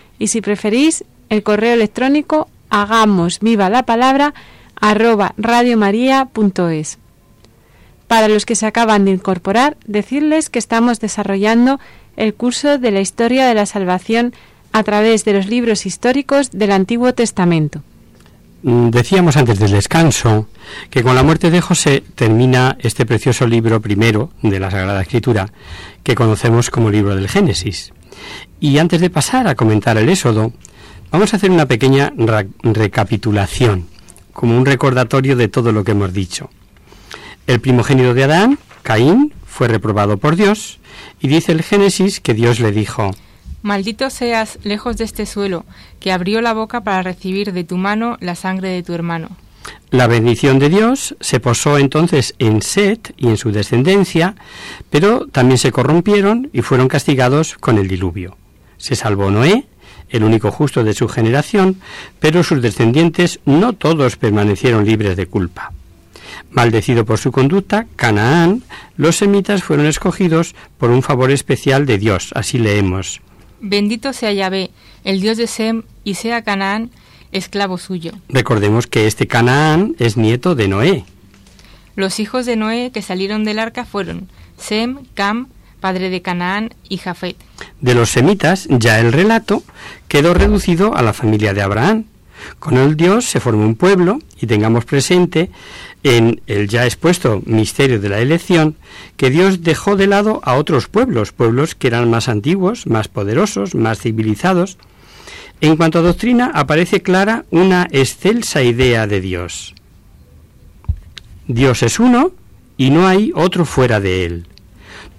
Y 0.21 0.27
si 0.27 0.39
preferís, 0.39 1.03
el 1.29 1.41
correo 1.41 1.73
electrónico 1.73 2.47
hagamos 2.69 3.39
viva 3.39 3.71
la 3.71 3.87
palabra 3.87 4.35
arroba 4.79 5.33
radiomaria.es. 5.35 6.99
Para 8.07 8.27
los 8.27 8.45
que 8.45 8.53
se 8.53 8.67
acaban 8.67 9.05
de 9.05 9.11
incorporar, 9.13 9.77
decirles 9.87 10.51
que 10.51 10.59
estamos 10.59 10.99
desarrollando 10.99 11.79
el 12.17 12.35
curso 12.35 12.77
de 12.77 12.91
la 12.91 13.01
historia 13.01 13.47
de 13.47 13.55
la 13.55 13.65
salvación 13.65 14.35
a 14.71 14.83
través 14.83 15.25
de 15.25 15.33
los 15.33 15.47
libros 15.47 15.87
históricos 15.87 16.51
del 16.51 16.71
Antiguo 16.71 17.15
Testamento. 17.15 17.81
Mm, 18.61 18.89
Decíamos 18.89 19.37
antes 19.37 19.57
del 19.57 19.71
descanso 19.71 20.47
que 20.91 21.01
con 21.01 21.15
la 21.15 21.23
muerte 21.23 21.49
de 21.49 21.61
José 21.61 22.03
termina 22.13 22.77
este 22.79 23.07
precioso 23.07 23.47
libro 23.47 23.81
primero 23.81 24.29
de 24.43 24.59
la 24.59 24.69
Sagrada 24.69 25.01
Escritura 25.01 25.51
que 26.03 26.13
conocemos 26.13 26.69
como 26.69 26.91
libro 26.91 27.15
del 27.15 27.27
Génesis. 27.27 27.91
Y 28.59 28.77
antes 28.77 29.01
de 29.01 29.09
pasar 29.09 29.47
a 29.47 29.55
comentar 29.55 29.97
el 29.97 30.09
Éxodo, 30.09 30.53
vamos 31.11 31.33
a 31.33 31.37
hacer 31.37 31.51
una 31.51 31.65
pequeña 31.65 32.13
recapitulación, 32.63 33.87
como 34.33 34.57
un 34.57 34.65
recordatorio 34.65 35.35
de 35.35 35.47
todo 35.47 35.71
lo 35.71 35.83
que 35.83 35.91
hemos 35.91 36.13
dicho. 36.13 36.49
El 37.47 37.59
primogénito 37.59 38.13
de 38.13 38.23
Adán, 38.23 38.59
Caín, 38.83 39.33
fue 39.45 39.67
reprobado 39.67 40.17
por 40.17 40.35
Dios, 40.35 40.79
y 41.19 41.27
dice 41.27 41.51
el 41.51 41.63
Génesis 41.63 42.19
que 42.19 42.33
Dios 42.33 42.59
le 42.59 42.71
dijo, 42.71 43.11
Maldito 43.63 44.09
seas 44.09 44.57
lejos 44.63 44.97
de 44.97 45.03
este 45.03 45.25
suelo, 45.25 45.65
que 45.99 46.11
abrió 46.11 46.41
la 46.41 46.53
boca 46.53 46.81
para 46.81 47.03
recibir 47.03 47.53
de 47.53 47.63
tu 47.63 47.77
mano 47.77 48.17
la 48.19 48.35
sangre 48.35 48.69
de 48.69 48.81
tu 48.81 48.93
hermano. 48.93 49.29
La 49.91 50.07
bendición 50.07 50.57
de 50.57 50.69
Dios 50.69 51.15
se 51.19 51.41
posó 51.41 51.77
entonces 51.77 52.33
en 52.39 52.61
Set 52.61 53.13
y 53.17 53.27
en 53.27 53.37
su 53.37 53.51
descendencia, 53.51 54.35
pero 54.89 55.27
también 55.27 55.57
se 55.57 55.71
corrompieron 55.71 56.49
y 56.53 56.61
fueron 56.61 56.87
castigados 56.87 57.55
con 57.55 57.77
el 57.77 57.89
diluvio. 57.89 58.37
Se 58.77 58.95
salvó 58.95 59.29
Noé, 59.29 59.65
el 60.09 60.23
único 60.23 60.51
justo 60.51 60.83
de 60.83 60.93
su 60.93 61.07
generación, 61.07 61.81
pero 62.19 62.43
sus 62.43 62.61
descendientes 62.61 63.39
no 63.45 63.73
todos 63.73 64.15
permanecieron 64.15 64.85
libres 64.85 65.17
de 65.17 65.25
culpa. 65.25 65.73
Maldecido 66.51 67.05
por 67.05 67.17
su 67.17 67.31
conducta, 67.31 67.87
Canaán, 67.95 68.63
los 68.97 69.17
semitas 69.17 69.63
fueron 69.63 69.85
escogidos 69.85 70.55
por 70.77 70.89
un 70.89 71.01
favor 71.01 71.31
especial 71.31 71.85
de 71.85 71.97
Dios, 71.97 72.31
así 72.35 72.57
leemos. 72.57 73.21
Bendito 73.59 74.11
sea 74.13 74.33
Yahvé, 74.33 74.71
el 75.03 75.21
Dios 75.21 75.37
de 75.37 75.47
Sem, 75.47 75.83
y 76.03 76.15
sea 76.15 76.43
Canaán 76.43 76.91
esclavo 77.31 77.77
suyo. 77.77 78.11
Recordemos 78.29 78.87
que 78.87 79.07
este 79.07 79.27
Canaán 79.27 79.95
es 79.99 80.17
nieto 80.17 80.55
de 80.55 80.67
Noé, 80.67 81.05
Los 81.95 82.19
hijos 82.19 82.45
de 82.45 82.55
Noé 82.55 82.91
que 82.93 83.01
salieron 83.01 83.43
del 83.43 83.59
arca 83.59 83.85
fueron 83.85 84.29
Sem, 84.57 84.99
Cam, 85.13 85.47
padre 85.79 86.09
de 86.09 86.21
Canaán, 86.21 86.73
y 86.87 86.97
Jafet. 86.97 87.35
De 87.81 87.95
los 87.95 88.11
semitas, 88.11 88.67
ya 88.69 88.99
el 88.99 89.11
relato 89.11 89.63
quedó 90.07 90.33
reducido 90.33 90.95
a 90.95 91.01
la 91.01 91.13
familia 91.13 91.53
de 91.53 91.61
Abraham. 91.61 92.05
Con 92.59 92.77
el 92.77 92.95
Dios 92.95 93.25
se 93.25 93.39
formó 93.39 93.65
un 93.65 93.75
pueblo 93.75 94.19
y 94.39 94.47
tengamos 94.47 94.85
presente 94.85 95.51
en 96.03 96.41
el 96.47 96.67
ya 96.67 96.85
expuesto 96.85 97.41
misterio 97.45 97.99
de 97.99 98.09
la 98.09 98.19
elección 98.19 98.75
que 99.17 99.29
Dios 99.29 99.61
dejó 99.61 99.95
de 99.95 100.07
lado 100.07 100.41
a 100.43 100.55
otros 100.55 100.87
pueblos, 100.87 101.31
pueblos 101.31 101.75
que 101.75 101.87
eran 101.87 102.09
más 102.09 102.29
antiguos, 102.29 102.87
más 102.87 103.07
poderosos, 103.07 103.75
más 103.75 103.99
civilizados. 103.99 104.77
En 105.61 105.75
cuanto 105.77 105.99
a 105.99 106.01
doctrina, 106.01 106.51
aparece 106.53 107.01
clara 107.01 107.45
una 107.51 107.87
excelsa 107.91 108.63
idea 108.63 109.07
de 109.07 109.21
Dios. 109.21 109.75
Dios 111.47 111.83
es 111.83 111.99
uno 111.99 112.31
y 112.77 112.89
no 112.89 113.07
hay 113.07 113.31
otro 113.35 113.65
fuera 113.65 113.99
de 113.99 114.25
él. 114.25 114.47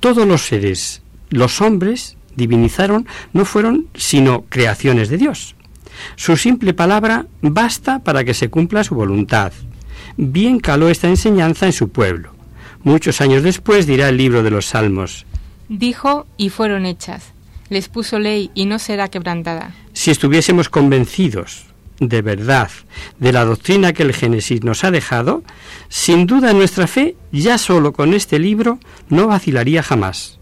Todos 0.00 0.26
los 0.26 0.42
seres, 0.42 1.02
los 1.30 1.60
hombres, 1.60 2.16
divinizaron, 2.34 3.06
no 3.32 3.44
fueron 3.44 3.86
sino 3.94 4.44
creaciones 4.48 5.08
de 5.08 5.18
Dios. 5.18 5.54
Su 6.16 6.36
simple 6.36 6.74
palabra 6.74 7.26
basta 7.40 8.00
para 8.00 8.24
que 8.24 8.34
se 8.34 8.50
cumpla 8.50 8.82
su 8.82 8.94
voluntad. 8.94 9.52
Bien 10.16 10.58
caló 10.58 10.88
esta 10.88 11.08
enseñanza 11.08 11.66
en 11.66 11.72
su 11.72 11.90
pueblo. 11.90 12.32
Muchos 12.82 13.20
años 13.20 13.44
después 13.44 13.86
dirá 13.86 14.08
el 14.08 14.16
libro 14.16 14.42
de 14.42 14.50
los 14.50 14.66
Salmos, 14.66 15.24
Dijo, 15.68 16.26
y 16.36 16.50
fueron 16.50 16.84
hechas. 16.84 17.32
Les 17.70 17.88
puso 17.88 18.18
ley, 18.18 18.50
y 18.54 18.66
no 18.66 18.78
será 18.78 19.08
quebrantada. 19.08 19.72
Si 19.92 20.10
estuviésemos 20.10 20.68
convencidos 20.68 21.66
de 22.08 22.22
verdad 22.22 22.70
de 23.18 23.32
la 23.32 23.44
doctrina 23.44 23.92
que 23.92 24.02
el 24.02 24.12
Génesis 24.12 24.64
nos 24.64 24.84
ha 24.84 24.90
dejado, 24.90 25.42
sin 25.88 26.26
duda 26.26 26.52
nuestra 26.52 26.86
fe, 26.86 27.16
ya 27.30 27.58
solo 27.58 27.92
con 27.92 28.14
este 28.14 28.38
libro, 28.38 28.78
no 29.08 29.28
vacilaría 29.28 29.82
jamás. 29.82 30.38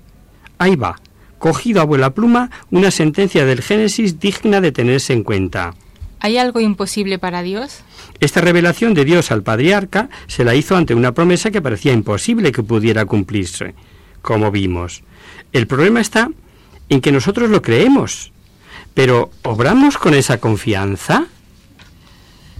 Ahí 0.58 0.76
va, 0.76 1.00
cogido 1.38 1.80
a 1.80 1.84
vuela 1.84 2.14
pluma, 2.14 2.50
una 2.70 2.90
sentencia 2.90 3.44
del 3.44 3.62
Génesis 3.62 4.20
digna 4.20 4.60
de 4.60 4.72
tenerse 4.72 5.12
en 5.12 5.22
cuenta. 5.22 5.74
¿Hay 6.20 6.36
algo 6.36 6.60
imposible 6.60 7.18
para 7.18 7.42
Dios? 7.42 7.82
Esta 8.20 8.42
revelación 8.42 8.92
de 8.92 9.06
Dios 9.06 9.30
al 9.30 9.42
patriarca 9.42 10.10
se 10.26 10.44
la 10.44 10.54
hizo 10.54 10.76
ante 10.76 10.94
una 10.94 11.12
promesa 11.12 11.50
que 11.50 11.62
parecía 11.62 11.92
imposible 11.92 12.52
que 12.52 12.62
pudiera 12.62 13.06
cumplirse, 13.06 13.74
como 14.20 14.50
vimos. 14.50 15.02
El 15.52 15.66
problema 15.66 16.00
está 16.00 16.30
en 16.90 17.00
que 17.00 17.12
nosotros 17.12 17.48
lo 17.48 17.62
creemos, 17.62 18.32
pero 18.94 19.30
¿obramos 19.42 19.98
con 19.98 20.14
esa 20.14 20.38
confianza? 20.38 21.26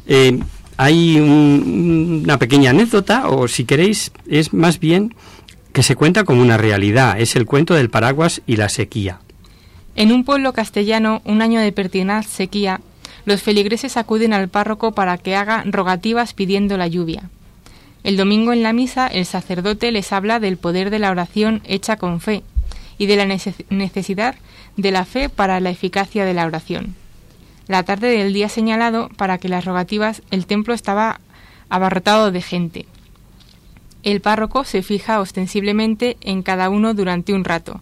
Eh, 0.07 0.40
hay 0.77 1.19
un- 1.21 2.23
una 2.25 2.38
pequeña 2.38 2.71
anécdota, 2.71 3.29
o 3.29 3.49
si 3.49 3.64
queréis, 3.64 4.12
es 4.29 4.53
más 4.53 4.81
bien 4.81 5.14
que 5.73 5.83
se 5.83 5.95
cuenta 5.95 6.25
como 6.25 6.43
una 6.43 6.57
realidad. 6.57 7.21
Es 7.21 7.37
el 7.37 7.47
cuento 7.47 7.75
del 7.75 7.90
paraguas 7.90 8.43
y 8.47 8.57
la 8.57 8.69
sequía. 8.69 9.21
En 9.97 10.12
un 10.12 10.25
pueblo 10.25 10.53
castellano, 10.53 11.21
un 11.25 11.43
año 11.43 11.61
de 11.61 11.73
pertinaz 11.73 12.27
sequía, 12.27 12.81
los 13.27 13.43
feligreses 13.43 13.97
acuden 13.97 14.33
al 14.33 14.49
párroco 14.49 14.93
para 14.93 15.19
que 15.19 15.37
haga 15.37 15.62
rogativas 15.66 16.33
pidiendo 16.33 16.77
la 16.77 16.88
lluvia. 16.88 17.29
El 18.03 18.16
domingo 18.16 18.53
en 18.55 18.62
la 18.62 18.73
misa, 18.73 19.07
el 19.09 19.27
sacerdote 19.27 19.93
les 19.93 20.11
habla 20.12 20.40
del 20.40 20.57
poder 20.57 20.88
de 20.88 20.99
la 20.99 21.11
oración 21.11 21.61
hecha 21.66 21.97
con 21.97 22.21
fe 22.21 22.43
y 22.97 23.07
de 23.07 23.16
la 23.16 23.27
nece- 23.27 23.66
necesidad 23.69 24.37
de 24.76 24.90
la 24.90 25.04
fe 25.04 25.28
para 25.28 25.61
la 25.61 25.70
eficacia 25.70 26.24
de 26.24 26.35
la 26.35 26.46
oración. 26.46 26.94
La 27.66 27.83
tarde 27.85 28.09
del 28.09 28.33
día 28.33 28.48
señalado 28.48 29.09
para 29.16 29.38
que 29.38 29.48
las 29.48 29.64
rogativas, 29.64 30.22
el 30.30 30.46
templo 30.46 30.74
estaba 30.74 31.20
abarrotado 31.68 32.33
de 32.33 32.42
gente. 32.42 32.87
El 34.02 34.20
párroco 34.20 34.64
se 34.64 34.83
fija 34.83 35.20
ostensiblemente 35.20 36.16
en 36.20 36.42
cada 36.42 36.68
uno 36.70 36.94
durante 36.94 37.33
un 37.33 37.44
rato. 37.44 37.80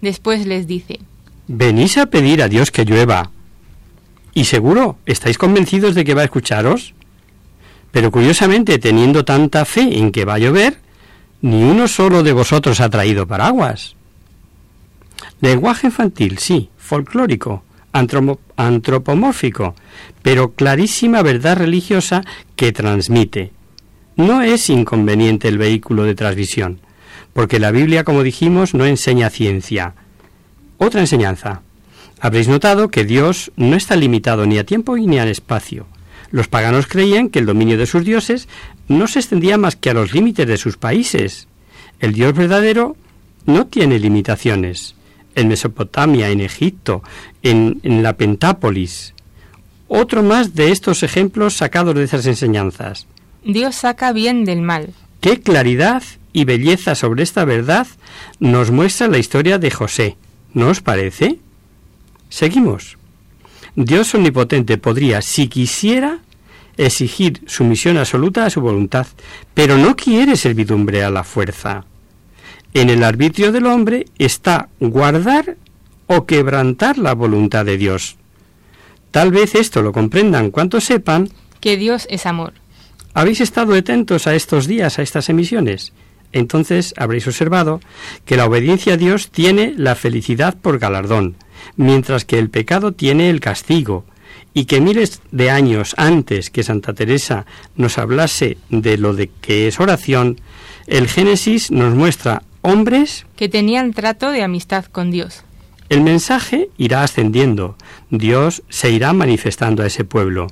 Después 0.00 0.46
les 0.46 0.66
dice, 0.66 1.00
Venís 1.46 1.98
a 1.98 2.06
pedir 2.06 2.42
a 2.42 2.48
Dios 2.48 2.70
que 2.70 2.84
llueva. 2.84 3.30
¿Y 4.32 4.44
seguro? 4.44 4.96
¿Estáis 5.04 5.38
convencidos 5.38 5.94
de 5.94 6.04
que 6.04 6.14
va 6.14 6.22
a 6.22 6.24
escucharos? 6.24 6.94
Pero 7.92 8.10
curiosamente, 8.10 8.78
teniendo 8.78 9.24
tanta 9.24 9.64
fe 9.64 9.98
en 9.98 10.10
que 10.10 10.24
va 10.24 10.34
a 10.34 10.38
llover, 10.38 10.78
ni 11.42 11.62
uno 11.62 11.86
solo 11.86 12.22
de 12.22 12.32
vosotros 12.32 12.80
ha 12.80 12.88
traído 12.88 13.26
paraguas. 13.26 13.94
Lenguaje 15.40 15.88
infantil, 15.88 16.38
sí, 16.38 16.70
folclórico, 16.76 17.64
antropomórfico, 18.56 19.74
pero 20.22 20.52
clarísima 20.52 21.22
verdad 21.22 21.56
religiosa 21.56 22.24
que 22.56 22.72
transmite. 22.72 23.52
No 24.16 24.42
es 24.42 24.70
inconveniente 24.70 25.48
el 25.48 25.58
vehículo 25.58 26.04
de 26.04 26.14
transmisión, 26.14 26.80
porque 27.32 27.58
la 27.58 27.70
Biblia, 27.70 28.04
como 28.04 28.22
dijimos, 28.22 28.74
no 28.74 28.86
enseña 28.86 29.30
ciencia. 29.30 29.94
Otra 30.78 31.00
enseñanza. 31.00 31.62
Habréis 32.20 32.48
notado 32.48 32.88
que 32.88 33.04
Dios 33.04 33.52
no 33.56 33.76
está 33.76 33.96
limitado 33.96 34.46
ni 34.46 34.58
a 34.58 34.64
tiempo 34.64 34.96
ni 34.96 35.18
al 35.18 35.28
espacio. 35.28 35.86
Los 36.30 36.48
paganos 36.48 36.86
creían 36.86 37.28
que 37.28 37.38
el 37.38 37.46
dominio 37.46 37.76
de 37.76 37.86
sus 37.86 38.04
dioses 38.04 38.48
no 38.88 39.06
se 39.06 39.18
extendía 39.20 39.58
más 39.58 39.76
que 39.76 39.90
a 39.90 39.94
los 39.94 40.14
límites 40.14 40.46
de 40.46 40.56
sus 40.56 40.76
países. 40.76 41.48
El 42.00 42.12
Dios 42.12 42.34
verdadero 42.34 42.96
no 43.46 43.66
tiene 43.66 43.98
limitaciones. 43.98 44.94
En 45.34 45.48
Mesopotamia, 45.48 46.30
en 46.30 46.40
Egipto, 46.40 47.02
en, 47.42 47.80
en 47.82 48.02
la 48.02 48.16
Pentápolis. 48.16 49.14
Otro 49.88 50.22
más 50.22 50.54
de 50.54 50.72
estos 50.72 51.02
ejemplos 51.02 51.54
sacados 51.54 51.94
de 51.94 52.04
esas 52.04 52.26
enseñanzas. 52.26 53.06
Dios 53.44 53.76
saca 53.76 54.12
bien 54.12 54.44
del 54.44 54.62
mal. 54.62 54.94
Qué 55.20 55.40
claridad 55.40 56.02
y 56.32 56.44
belleza 56.44 56.94
sobre 56.94 57.22
esta 57.22 57.44
verdad 57.44 57.86
nos 58.40 58.70
muestra 58.70 59.08
la 59.08 59.18
historia 59.18 59.58
de 59.58 59.70
José. 59.70 60.16
¿No 60.52 60.68
os 60.68 60.80
parece? 60.80 61.38
Seguimos. 62.28 62.98
Dios 63.76 64.14
omnipotente 64.14 64.78
podría, 64.78 65.22
si 65.22 65.48
quisiera, 65.48 66.18
exigir 66.76 67.42
sumisión 67.46 67.96
absoluta 67.96 68.46
a 68.46 68.50
su 68.50 68.60
voluntad, 68.60 69.06
pero 69.54 69.76
no 69.76 69.96
quiere 69.96 70.36
servidumbre 70.36 71.04
a 71.04 71.10
la 71.10 71.24
fuerza. 71.24 71.84
En 72.74 72.90
el 72.90 73.04
arbitrio 73.04 73.52
del 73.52 73.66
hombre 73.66 74.06
está 74.18 74.68
guardar 74.80 75.56
o 76.08 76.26
quebrantar 76.26 76.98
la 76.98 77.14
voluntad 77.14 77.64
de 77.64 77.78
Dios. 77.78 78.16
Tal 79.12 79.30
vez 79.30 79.54
esto 79.54 79.80
lo 79.80 79.92
comprendan 79.92 80.50
cuantos 80.50 80.82
sepan 80.82 81.28
que 81.60 81.76
Dios 81.76 82.08
es 82.10 82.26
amor. 82.26 82.52
¿Habéis 83.14 83.40
estado 83.40 83.74
atentos 83.74 84.26
a 84.26 84.34
estos 84.34 84.66
días, 84.66 84.98
a 84.98 85.02
estas 85.02 85.28
emisiones? 85.28 85.92
Entonces 86.32 86.94
habréis 86.96 87.28
observado 87.28 87.80
que 88.24 88.36
la 88.36 88.46
obediencia 88.46 88.94
a 88.94 88.96
Dios 88.96 89.30
tiene 89.30 89.72
la 89.76 89.94
felicidad 89.94 90.56
por 90.60 90.80
galardón, 90.80 91.36
mientras 91.76 92.24
que 92.24 92.40
el 92.40 92.50
pecado 92.50 92.90
tiene 92.90 93.30
el 93.30 93.38
castigo, 93.38 94.04
y 94.52 94.64
que 94.64 94.80
miles 94.80 95.22
de 95.30 95.50
años 95.50 95.94
antes 95.96 96.50
que 96.50 96.64
Santa 96.64 96.92
Teresa 96.92 97.46
nos 97.76 97.98
hablase 97.98 98.58
de 98.68 98.98
lo 98.98 99.14
de 99.14 99.30
que 99.40 99.68
es 99.68 99.78
oración, 99.78 100.40
el 100.88 101.06
Génesis 101.06 101.70
nos 101.70 101.94
muestra 101.94 102.42
hombres 102.64 103.26
que 103.36 103.50
tenían 103.50 103.92
trato 103.92 104.30
de 104.30 104.42
amistad 104.42 104.86
con 104.86 105.10
Dios. 105.10 105.44
El 105.90 106.00
mensaje 106.00 106.70
irá 106.78 107.02
ascendiendo, 107.02 107.76
Dios 108.08 108.62
se 108.70 108.90
irá 108.90 109.12
manifestando 109.12 109.82
a 109.82 109.86
ese 109.86 110.04
pueblo, 110.04 110.46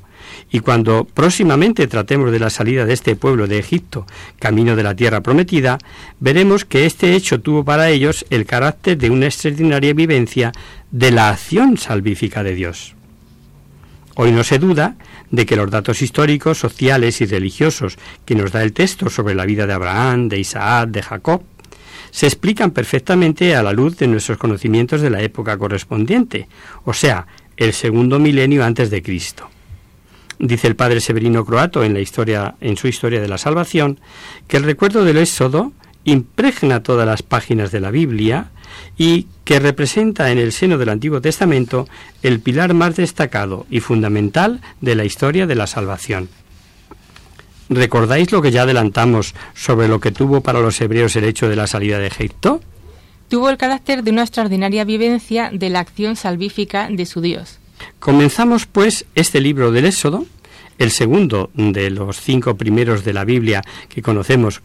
y 0.50 0.60
cuando 0.60 1.04
próximamente 1.06 1.86
tratemos 1.86 2.30
de 2.30 2.38
la 2.38 2.50
salida 2.50 2.84
de 2.84 2.92
este 2.92 3.16
pueblo 3.16 3.46
de 3.46 3.58
Egipto, 3.58 4.06
camino 4.38 4.76
de 4.76 4.82
la 4.82 4.94
tierra 4.94 5.22
prometida, 5.22 5.78
veremos 6.20 6.66
que 6.66 6.84
este 6.84 7.14
hecho 7.14 7.40
tuvo 7.40 7.64
para 7.64 7.88
ellos 7.88 8.26
el 8.28 8.44
carácter 8.44 8.98
de 8.98 9.08
una 9.08 9.24
extraordinaria 9.24 9.94
vivencia 9.94 10.52
de 10.90 11.12
la 11.12 11.30
acción 11.30 11.78
salvífica 11.78 12.42
de 12.42 12.54
Dios. 12.54 12.94
Hoy 14.16 14.32
no 14.32 14.44
se 14.44 14.58
duda 14.58 14.96
de 15.30 15.46
que 15.46 15.56
los 15.56 15.70
datos 15.70 16.02
históricos, 16.02 16.58
sociales 16.58 17.22
y 17.22 17.24
religiosos 17.24 17.96
que 18.26 18.34
nos 18.34 18.52
da 18.52 18.62
el 18.62 18.74
texto 18.74 19.08
sobre 19.08 19.34
la 19.34 19.46
vida 19.46 19.66
de 19.66 19.72
Abraham, 19.72 20.28
de 20.28 20.38
Isaac, 20.38 20.90
de 20.90 21.02
Jacob, 21.02 21.42
se 22.12 22.26
explican 22.26 22.70
perfectamente 22.70 23.56
a 23.56 23.62
la 23.62 23.72
luz 23.72 23.96
de 23.96 24.06
nuestros 24.06 24.38
conocimientos 24.38 25.00
de 25.00 25.10
la 25.10 25.22
época 25.22 25.56
correspondiente, 25.56 26.46
o 26.84 26.92
sea, 26.92 27.26
el 27.56 27.72
segundo 27.72 28.18
milenio 28.18 28.64
antes 28.64 28.90
de 28.90 29.02
Cristo. 29.02 29.48
Dice 30.38 30.68
el 30.68 30.76
padre 30.76 31.00
Severino 31.00 31.44
Croato 31.44 31.82
en 31.82 31.94
la 31.94 32.00
historia 32.00 32.54
en 32.60 32.76
su 32.76 32.86
historia 32.86 33.20
de 33.20 33.28
la 33.28 33.38
salvación 33.38 33.98
que 34.46 34.58
el 34.58 34.64
recuerdo 34.64 35.04
del 35.04 35.18
Éxodo 35.18 35.72
impregna 36.04 36.82
todas 36.82 37.06
las 37.06 37.22
páginas 37.22 37.72
de 37.72 37.80
la 37.80 37.90
Biblia 37.90 38.50
y 38.98 39.26
que 39.44 39.58
representa 39.58 40.30
en 40.30 40.38
el 40.38 40.52
seno 40.52 40.76
del 40.78 40.90
Antiguo 40.90 41.20
Testamento 41.20 41.88
el 42.22 42.40
pilar 42.40 42.74
más 42.74 42.96
destacado 42.96 43.66
y 43.70 43.80
fundamental 43.80 44.60
de 44.80 44.96
la 44.96 45.04
historia 45.04 45.46
de 45.46 45.54
la 45.54 45.66
salvación. 45.66 46.28
¿Recordáis 47.74 48.32
lo 48.32 48.42
que 48.42 48.50
ya 48.50 48.62
adelantamos 48.62 49.34
sobre 49.54 49.88
lo 49.88 50.00
que 50.00 50.12
tuvo 50.12 50.40
para 50.40 50.60
los 50.60 50.80
hebreos 50.80 51.16
el 51.16 51.24
hecho 51.24 51.48
de 51.48 51.56
la 51.56 51.66
salida 51.66 51.98
de 51.98 52.08
Egipto? 52.08 52.60
Tuvo 53.28 53.48
el 53.48 53.56
carácter 53.56 54.02
de 54.02 54.10
una 54.10 54.22
extraordinaria 54.22 54.84
vivencia 54.84 55.50
de 55.52 55.70
la 55.70 55.80
acción 55.80 56.16
salvífica 56.16 56.88
de 56.90 57.06
su 57.06 57.20
Dios. 57.20 57.58
Comenzamos, 57.98 58.66
pues, 58.66 59.06
este 59.14 59.40
libro 59.40 59.72
del 59.72 59.86
Éxodo, 59.86 60.26
el 60.78 60.90
segundo 60.90 61.50
de 61.54 61.90
los 61.90 62.20
cinco 62.20 62.56
primeros 62.56 63.04
de 63.04 63.12
la 63.12 63.24
Biblia 63.24 63.62
que 63.88 64.02
conocemos 64.02 64.60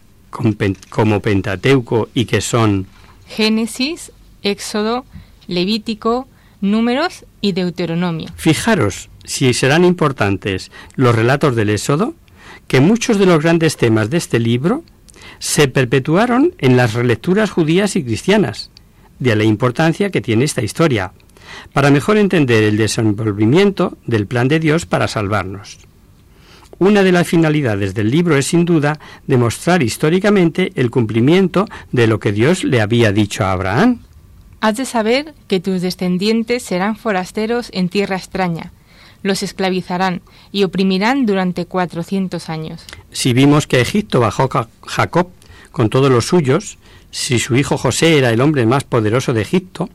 como 0.90 1.20
Pentateuco 1.20 2.08
y 2.14 2.26
que 2.26 2.40
son 2.40 2.86
Génesis, 3.26 4.12
Éxodo, 4.42 5.04
Levítico, 5.46 6.28
Números 6.60 7.24
y 7.40 7.52
Deuteronomio. 7.52 8.28
Fijaros 8.36 9.08
si 9.24 9.52
serán 9.54 9.84
importantes 9.84 10.70
los 10.96 11.14
relatos 11.14 11.54
del 11.54 11.70
Éxodo, 11.70 12.14
que 12.68 12.80
muchos 12.80 13.18
de 13.18 13.26
los 13.26 13.42
grandes 13.42 13.76
temas 13.76 14.10
de 14.10 14.18
este 14.18 14.38
libro 14.38 14.84
se 15.38 15.68
perpetuaron 15.68 16.54
en 16.58 16.76
las 16.76 16.94
relecturas 16.94 17.50
judías 17.50 17.96
y 17.96 18.04
cristianas, 18.04 18.70
de 19.18 19.34
la 19.34 19.44
importancia 19.44 20.10
que 20.10 20.20
tiene 20.20 20.44
esta 20.44 20.62
historia, 20.62 21.12
para 21.72 21.90
mejor 21.90 22.18
entender 22.18 22.62
el 22.62 22.76
desenvolvimiento 22.76 23.96
del 24.06 24.26
plan 24.26 24.48
de 24.48 24.60
Dios 24.60 24.86
para 24.86 25.08
salvarnos. 25.08 25.78
Una 26.78 27.02
de 27.02 27.10
las 27.10 27.26
finalidades 27.26 27.94
del 27.94 28.10
libro 28.10 28.36
es 28.36 28.46
sin 28.46 28.64
duda 28.64 29.00
demostrar 29.26 29.82
históricamente 29.82 30.70
el 30.76 30.90
cumplimiento 30.90 31.66
de 31.90 32.06
lo 32.06 32.20
que 32.20 32.30
Dios 32.30 32.62
le 32.62 32.80
había 32.80 33.10
dicho 33.10 33.44
a 33.44 33.52
Abraham. 33.52 34.02
Has 34.60 34.76
de 34.76 34.84
saber 34.84 35.34
que 35.48 35.58
tus 35.58 35.82
descendientes 35.82 36.62
serán 36.62 36.96
forasteros 36.96 37.70
en 37.72 37.88
tierra 37.88 38.16
extraña, 38.16 38.72
los 39.22 39.42
esclavizarán 39.42 40.22
y 40.52 40.64
oprimirán 40.64 41.26
durante 41.26 41.66
cuatrocientos 41.66 42.48
años. 42.48 42.84
Si 43.10 43.32
vimos 43.32 43.66
que 43.66 43.80
Egipto 43.80 44.20
bajó 44.20 44.48
Jacob 44.86 45.28
con 45.72 45.90
todos 45.90 46.10
los 46.10 46.26
suyos, 46.26 46.78
si 47.10 47.38
su 47.38 47.56
hijo 47.56 47.76
José 47.76 48.18
era 48.18 48.30
el 48.30 48.40
hombre 48.40 48.66
más 48.66 48.84
poderoso 48.84 49.32
de 49.32 49.42
Egipto, 49.42 49.88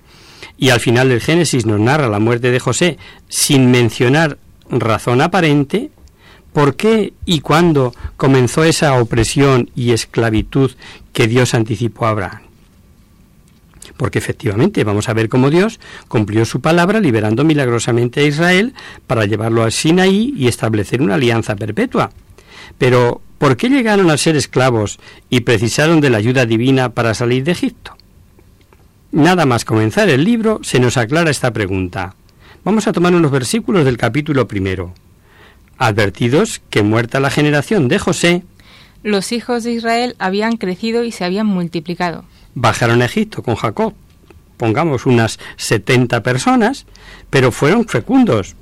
y 0.57 0.69
al 0.69 0.79
final 0.79 1.09
del 1.09 1.21
Génesis 1.21 1.65
nos 1.65 1.79
narra 1.79 2.09
la 2.09 2.19
muerte 2.19 2.51
de 2.51 2.59
José 2.59 2.97
sin 3.27 3.71
mencionar 3.71 4.38
razón 4.69 5.21
aparente, 5.21 5.89
¿por 6.53 6.75
qué 6.75 7.13
y 7.25 7.39
cuándo 7.41 7.93
comenzó 8.17 8.63
esa 8.63 8.93
opresión 9.01 9.69
y 9.75 9.91
esclavitud 9.91 10.71
que 11.12 11.27
Dios 11.27 11.53
anticipó 11.53 12.05
a 12.05 12.09
Abraham? 12.09 12.42
Porque 14.03 14.19
efectivamente 14.19 14.83
vamos 14.83 15.07
a 15.07 15.13
ver 15.13 15.29
cómo 15.29 15.49
Dios 15.49 15.79
cumplió 16.09 16.43
su 16.43 16.59
palabra 16.59 16.99
liberando 16.99 17.45
milagrosamente 17.45 18.19
a 18.19 18.23
Israel 18.23 18.73
para 19.07 19.25
llevarlo 19.25 19.63
al 19.63 19.71
Sinaí 19.71 20.33
y 20.35 20.49
establecer 20.49 21.01
una 21.01 21.15
alianza 21.15 21.55
perpetua. 21.55 22.11
Pero, 22.77 23.21
¿por 23.37 23.55
qué 23.55 23.69
llegaron 23.69 24.11
a 24.11 24.17
ser 24.17 24.35
esclavos 24.35 24.99
y 25.29 25.39
precisaron 25.39 26.01
de 26.01 26.09
la 26.09 26.17
ayuda 26.17 26.45
divina 26.45 26.89
para 26.89 27.13
salir 27.13 27.45
de 27.45 27.53
Egipto? 27.53 27.95
Nada 29.13 29.45
más 29.45 29.63
comenzar 29.63 30.09
el 30.09 30.25
libro 30.25 30.59
se 30.63 30.81
nos 30.81 30.97
aclara 30.97 31.31
esta 31.31 31.53
pregunta. 31.53 32.13
Vamos 32.65 32.87
a 32.87 32.91
tomar 32.91 33.15
unos 33.15 33.31
versículos 33.31 33.85
del 33.85 33.95
capítulo 33.95 34.49
primero. 34.49 34.93
Advertidos 35.77 36.61
que 36.69 36.83
muerta 36.83 37.21
la 37.21 37.29
generación 37.29 37.87
de 37.87 37.99
José, 37.99 38.43
los 39.01 39.31
hijos 39.31 39.63
de 39.63 39.71
Israel 39.71 40.17
habían 40.19 40.57
crecido 40.57 41.05
y 41.05 41.13
se 41.13 41.23
habían 41.23 41.47
multiplicado 41.47 42.25
bajaron 42.55 43.01
a 43.01 43.05
Egipto 43.05 43.43
con 43.43 43.55
Jacob, 43.55 43.93
pongamos 44.57 45.05
unas 45.05 45.39
70 45.57 46.23
personas, 46.23 46.85
pero 47.29 47.51
fueron 47.51 47.85
fecundos, 47.87 48.55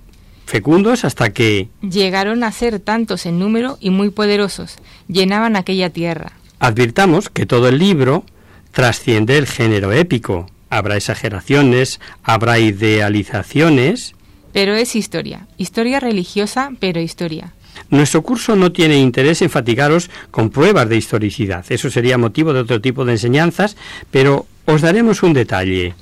fecundos 0.45 1.05
hasta 1.05 1.31
que... 1.31 1.69
Llegaron 1.81 2.43
a 2.43 2.51
ser 2.51 2.79
tantos 2.79 3.25
en 3.25 3.39
número 3.39 3.77
y 3.79 3.89
muy 3.89 4.09
poderosos, 4.09 4.77
llenaban 5.07 5.55
aquella 5.55 5.89
tierra. 5.89 6.33
Advirtamos 6.59 7.29
que 7.29 7.45
todo 7.45 7.67
el 7.69 7.79
libro 7.79 8.23
trasciende 8.71 9.37
el 9.37 9.47
género 9.47 9.91
épico. 9.91 10.47
Habrá 10.69 10.95
exageraciones, 10.95 11.99
habrá 12.23 12.59
idealizaciones. 12.59 14.15
Pero 14.53 14.75
es 14.75 14.95
historia, 14.95 15.47
historia 15.57 15.99
religiosa, 15.99 16.71
pero 16.79 16.99
historia. 17.01 17.53
Nuestro 17.89 18.21
curso 18.21 18.55
no 18.55 18.71
tiene 18.71 18.97
interés 18.97 19.41
en 19.41 19.49
fatigaros 19.49 20.09
con 20.31 20.49
pruebas 20.49 20.89
de 20.89 20.97
historicidad. 20.97 21.65
Eso 21.69 21.89
sería 21.89 22.17
motivo 22.17 22.53
de 22.53 22.61
otro 22.61 22.81
tipo 22.81 23.05
de 23.05 23.13
enseñanzas, 23.13 23.75
pero 24.11 24.45
os 24.65 24.81
daremos 24.81 25.23
un 25.23 25.33
detalle. 25.33 25.93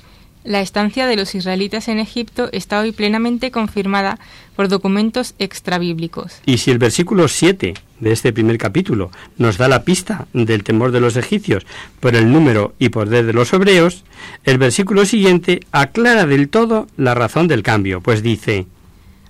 La 0.42 0.62
estancia 0.62 1.06
de 1.06 1.16
los 1.16 1.34
israelitas 1.34 1.88
en 1.88 1.98
Egipto 1.98 2.48
está 2.52 2.80
hoy 2.80 2.92
plenamente 2.92 3.50
confirmada 3.50 4.18
por 4.56 4.68
documentos 4.68 5.34
extrabíblicos. 5.38 6.40
Y 6.46 6.58
si 6.58 6.70
el 6.70 6.78
versículo 6.78 7.28
7 7.28 7.74
de 8.00 8.12
este 8.12 8.32
primer 8.32 8.56
capítulo 8.56 9.10
nos 9.36 9.58
da 9.58 9.68
la 9.68 9.84
pista 9.84 10.28
del 10.32 10.64
temor 10.64 10.92
de 10.92 11.00
los 11.00 11.16
egipcios 11.16 11.66
por 12.00 12.16
el 12.16 12.32
número 12.32 12.74
y 12.78 12.88
poder 12.88 13.26
de 13.26 13.34
los 13.34 13.52
hebreos, 13.52 14.04
el 14.44 14.56
versículo 14.56 15.04
siguiente 15.04 15.60
aclara 15.72 16.24
del 16.24 16.48
todo 16.48 16.86
la 16.96 17.14
razón 17.14 17.46
del 17.46 17.62
cambio, 17.62 18.00
pues 18.00 18.22
dice, 18.22 18.66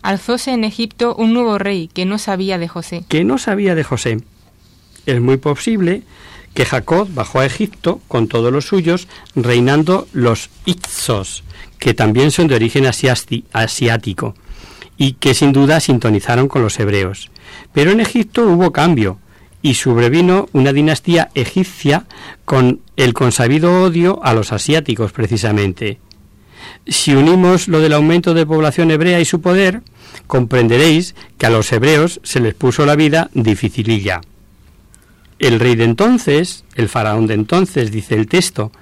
alzóse 0.03 0.53
en 0.53 0.65
Egipto 0.65 1.15
un 1.15 1.33
nuevo 1.33 1.59
rey 1.59 1.89
que 1.93 2.05
no 2.05 2.19
sabía 2.19 2.59
de 2.59 2.69
José. 2.69 3.05
Que 3.09 3.25
no 3.25 3.39
sabía 3.39 3.75
de 3.75 3.85
José. 3.85 4.21
Es 5.07 5.21
muy 5.21 5.37
posible 5.37 6.03
que 6.55 6.65
Jacob 6.65 7.09
bajó 7.13 7.41
a 7.41 7.47
Egipto 7.47 8.01
con 8.09 8.29
todos 8.29 8.53
los 8.53 8.67
suyos, 8.67 9.09
reinando 9.35 10.09
los 10.13 10.51
Itzos, 10.65 11.45
que 11.79 11.95
también 11.95 12.31
son 12.31 12.49
de 12.49 12.57
origen 12.57 12.87
asiático, 12.87 14.35
y 14.97 15.13
que 15.15 15.35
sin 15.35 15.53
duda 15.53 15.81
sintonizaron 15.81 16.49
con 16.49 16.63
los 16.63 16.79
hebreos. 16.81 17.31
Pero 17.73 17.93
en 17.93 18.01
Egipto 18.01 18.47
hubo 18.47 18.73
cambio, 18.73 19.19
y 19.63 19.75
sobrevino 19.75 20.49
una 20.53 20.73
dinastía 20.73 21.31
egipcia 21.35 22.07
con 22.45 22.81
el 22.97 23.13
consabido 23.13 23.83
odio 23.83 24.21
a 24.23 24.33
los 24.35 24.53
asiáticos 24.53 25.13
precisamente. 25.13 25.99
Si 26.87 27.15
unimos 27.15 27.69
lo 27.69 27.81
del 27.81 27.93
aumento 27.93 28.35
de 28.35 28.47
población 28.47 28.91
hebrea 28.91 29.21
y 29.21 29.25
su 29.25 29.41
poder, 29.41 29.83
comprenderéis 30.27 31.15
que 31.39 31.47
a 31.47 31.51
los 31.51 31.73
hebreos 31.73 32.21
se 32.23 32.41
les 32.41 32.55
puso 32.55 32.87
la 32.87 32.97
vida 32.97 33.31
dificililla. 33.35 34.21
El 35.39 35.59
rey 35.59 35.75
de 35.75 35.85
entonces, 35.85 36.65
el 36.75 36.89
faraón 36.89 37.27
de 37.27 37.35
entonces, 37.35 37.91
dice 37.91 38.15
el 38.15 38.27
texto, 38.27 38.73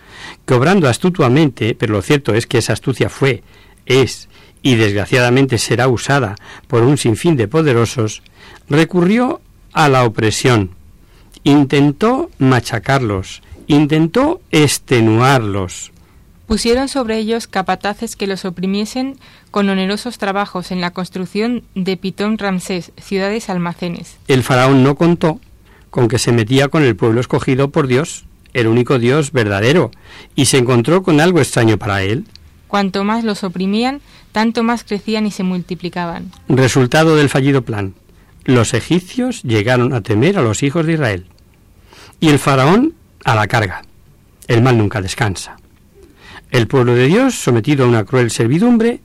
que 0.45 0.55
obrando 0.55 0.89
astutamente, 0.89 1.75
pero 1.75 1.95
lo 1.95 2.03
cierto 2.03 2.35
es 2.35 2.47
que 2.47 2.59
esa 2.59 2.73
astucia 2.73 3.09
fue, 3.09 3.43
es 3.87 4.29
y 4.63 4.75
desgraciadamente 4.75 5.59
será 5.59 5.89
usada 5.89 6.35
por 6.67 6.83
un 6.83 6.99
sinfín 6.99 7.37
de 7.37 7.49
poderosos, 7.49 8.23
recurrió 8.69 9.41
a 9.73 9.89
la 9.89 10.05
opresión, 10.05 10.71
intentó 11.45 12.31
machacarlos, 12.39 13.43
intentó 13.67 14.41
extenuarlos. 14.51 15.93
Pusieron 16.49 16.89
sobre 16.89 17.19
ellos 17.19 17.47
capataces 17.47 18.17
que 18.17 18.27
los 18.27 18.47
oprimiesen 18.47 19.19
con 19.51 19.69
onerosos 19.69 20.17
trabajos 20.17 20.71
en 20.71 20.81
la 20.81 20.93
construcción 20.93 21.63
de 21.75 21.99
Pitón 21.99 22.39
Ramsés, 22.39 22.91
ciudades 22.97 23.51
almacenes. 23.51 24.17
El 24.29 24.43
faraón 24.43 24.83
no 24.83 24.95
contó 24.95 25.41
con 25.91 26.09
que 26.09 26.19
se 26.19 26.33
metía 26.33 26.69
con 26.69 26.85
el 26.85 26.97
pueblo 26.97 27.21
escogido 27.21 27.69
por 27.69 27.87
Dios, 27.87 28.25
el 28.55 28.67
único 28.67 28.99
Dios 28.99 29.31
verdadero, 29.33 29.91
y 30.35 30.47
se 30.47 30.57
encontró 30.57 31.03
con 31.03 31.21
algo 31.21 31.39
extraño 31.39 31.77
para 31.77 32.03
él. 32.03 32.25
Cuanto 32.67 33.05
más 33.05 33.25
los 33.25 33.45
oprimían, 33.45 34.01
tanto 34.33 34.63
más 34.63 34.85
crecían 34.85 35.27
y 35.27 35.31
se 35.31 35.43
multiplicaban. 35.43 36.33
Resultado 36.49 37.15
del 37.17 37.29
fallido 37.29 37.61
plan. 37.61 37.93
Los 38.45 38.73
egipcios 38.73 39.43
llegaron 39.43 39.93
a 39.93 40.01
temer 40.01 40.39
a 40.39 40.43
los 40.43 40.63
hijos 40.63 40.87
de 40.87 40.95
Israel. 40.95 41.27
Y 42.21 42.31
el 42.31 42.39
faraón 42.39 42.95
a 43.23 43.35
la 43.35 43.47
carga. 43.49 43.83
El 44.47 44.63
mal 44.63 44.79
nunca 44.79 45.03
descansa. 45.03 45.58
El 46.51 46.67
pueblo 46.67 46.95
de 46.95 47.07
Dios, 47.07 47.35
sometido 47.35 47.85
a 47.85 47.89
una 47.89 48.05
cruel 48.05 48.31
servidumbre, 48.31 49.01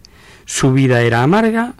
su 0.45 0.71
vida 0.71 1.01
era 1.01 1.23
amarga, 1.23 1.73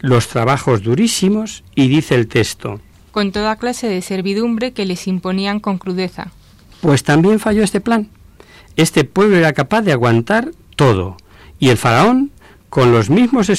los 0.00 0.28
trabajos 0.28 0.82
durísimos, 0.82 1.62
y 1.74 1.88
dice 1.88 2.14
el 2.14 2.26
texto, 2.26 2.80
con 3.12 3.30
toda 3.30 3.56
clase 3.56 3.86
de 3.86 4.02
servidumbre 4.02 4.72
que 4.72 4.84
les 4.84 5.06
imponían 5.06 5.60
con 5.60 5.78
crudeza. 5.78 6.32
Pues 6.80 7.04
también 7.04 7.38
falló 7.38 7.62
este 7.62 7.80
plan. 7.80 8.08
Este 8.74 9.04
pueblo 9.04 9.36
era 9.36 9.52
capaz 9.52 9.82
de 9.82 9.92
aguantar 9.92 10.50
todo, 10.74 11.16
y 11.60 11.68
el 11.68 11.76
faraón, 11.76 12.32
con 12.68 12.90
los 12.90 13.10
mismos 13.10 13.50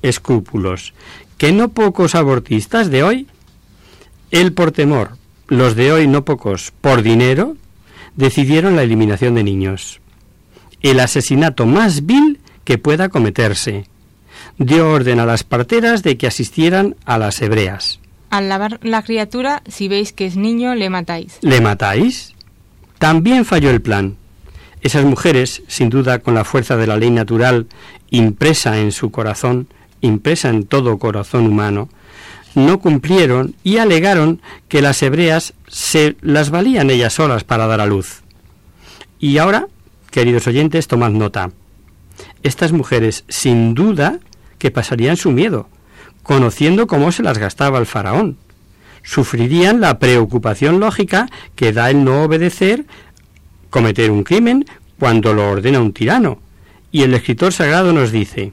escrúpulos 0.00 0.94
que 1.36 1.52
no 1.52 1.68
pocos 1.68 2.14
abortistas 2.14 2.90
de 2.90 3.02
hoy, 3.02 3.26
él 4.30 4.54
por 4.54 4.72
temor, 4.72 5.18
los 5.48 5.74
de 5.76 5.92
hoy 5.92 6.08
no 6.08 6.24
pocos 6.24 6.72
por 6.80 7.02
dinero, 7.02 7.58
decidieron 8.16 8.74
la 8.74 8.84
eliminación 8.84 9.34
de 9.34 9.44
niños 9.44 10.00
el 10.84 11.00
asesinato 11.00 11.64
más 11.64 12.04
vil 12.04 12.40
que 12.64 12.76
pueda 12.76 13.08
cometerse. 13.08 13.86
Dio 14.58 14.90
orden 14.90 15.18
a 15.18 15.24
las 15.24 15.42
parteras 15.42 16.02
de 16.02 16.18
que 16.18 16.26
asistieran 16.26 16.94
a 17.06 17.16
las 17.16 17.40
hebreas. 17.40 18.00
Al 18.28 18.50
lavar 18.50 18.78
la 18.82 19.02
criatura, 19.02 19.62
si 19.66 19.88
veis 19.88 20.12
que 20.12 20.26
es 20.26 20.36
niño, 20.36 20.74
le 20.74 20.90
matáis. 20.90 21.38
¿Le 21.40 21.62
matáis? 21.62 22.34
También 22.98 23.46
falló 23.46 23.70
el 23.70 23.80
plan. 23.80 24.16
Esas 24.82 25.06
mujeres, 25.06 25.62
sin 25.68 25.88
duda 25.88 26.18
con 26.18 26.34
la 26.34 26.44
fuerza 26.44 26.76
de 26.76 26.86
la 26.86 26.98
ley 26.98 27.10
natural 27.10 27.66
impresa 28.10 28.78
en 28.78 28.92
su 28.92 29.10
corazón, 29.10 29.68
impresa 30.02 30.50
en 30.50 30.66
todo 30.66 30.98
corazón 30.98 31.46
humano, 31.46 31.88
no 32.54 32.78
cumplieron 32.78 33.54
y 33.64 33.78
alegaron 33.78 34.42
que 34.68 34.82
las 34.82 35.02
hebreas 35.02 35.54
se 35.66 36.16
las 36.20 36.50
valían 36.50 36.90
ellas 36.90 37.14
solas 37.14 37.42
para 37.42 37.66
dar 37.66 37.80
a 37.80 37.86
luz. 37.86 38.22
Y 39.18 39.38
ahora 39.38 39.68
Queridos 40.14 40.46
oyentes, 40.46 40.86
tomad 40.86 41.10
nota. 41.10 41.50
Estas 42.44 42.70
mujeres, 42.70 43.24
sin 43.26 43.74
duda, 43.74 44.20
que 44.58 44.70
pasarían 44.70 45.16
su 45.16 45.32
miedo, 45.32 45.68
conociendo 46.22 46.86
cómo 46.86 47.10
se 47.10 47.24
las 47.24 47.38
gastaba 47.38 47.80
el 47.80 47.86
faraón. 47.86 48.38
Sufrirían 49.02 49.80
la 49.80 49.98
preocupación 49.98 50.78
lógica 50.78 51.28
que 51.56 51.72
da 51.72 51.90
el 51.90 52.04
no 52.04 52.22
obedecer, 52.22 52.86
cometer 53.70 54.12
un 54.12 54.22
crimen, 54.22 54.66
cuando 55.00 55.34
lo 55.34 55.50
ordena 55.50 55.80
un 55.80 55.92
tirano. 55.92 56.38
Y 56.92 57.02
el 57.02 57.12
escritor 57.12 57.52
sagrado 57.52 57.92
nos 57.92 58.12
dice, 58.12 58.52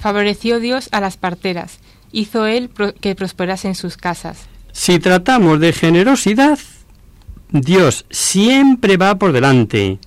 Favoreció 0.00 0.58
Dios 0.58 0.88
a 0.90 1.00
las 1.00 1.16
parteras, 1.16 1.78
hizo 2.10 2.46
él 2.46 2.68
que 3.00 3.14
prosperasen 3.14 3.76
sus 3.76 3.96
casas. 3.96 4.48
Si 4.72 4.98
tratamos 4.98 5.60
de 5.60 5.72
generosidad, 5.72 6.58
Dios 7.52 8.06
siempre 8.10 8.96
va 8.96 9.14
por 9.14 9.30
delante 9.30 10.00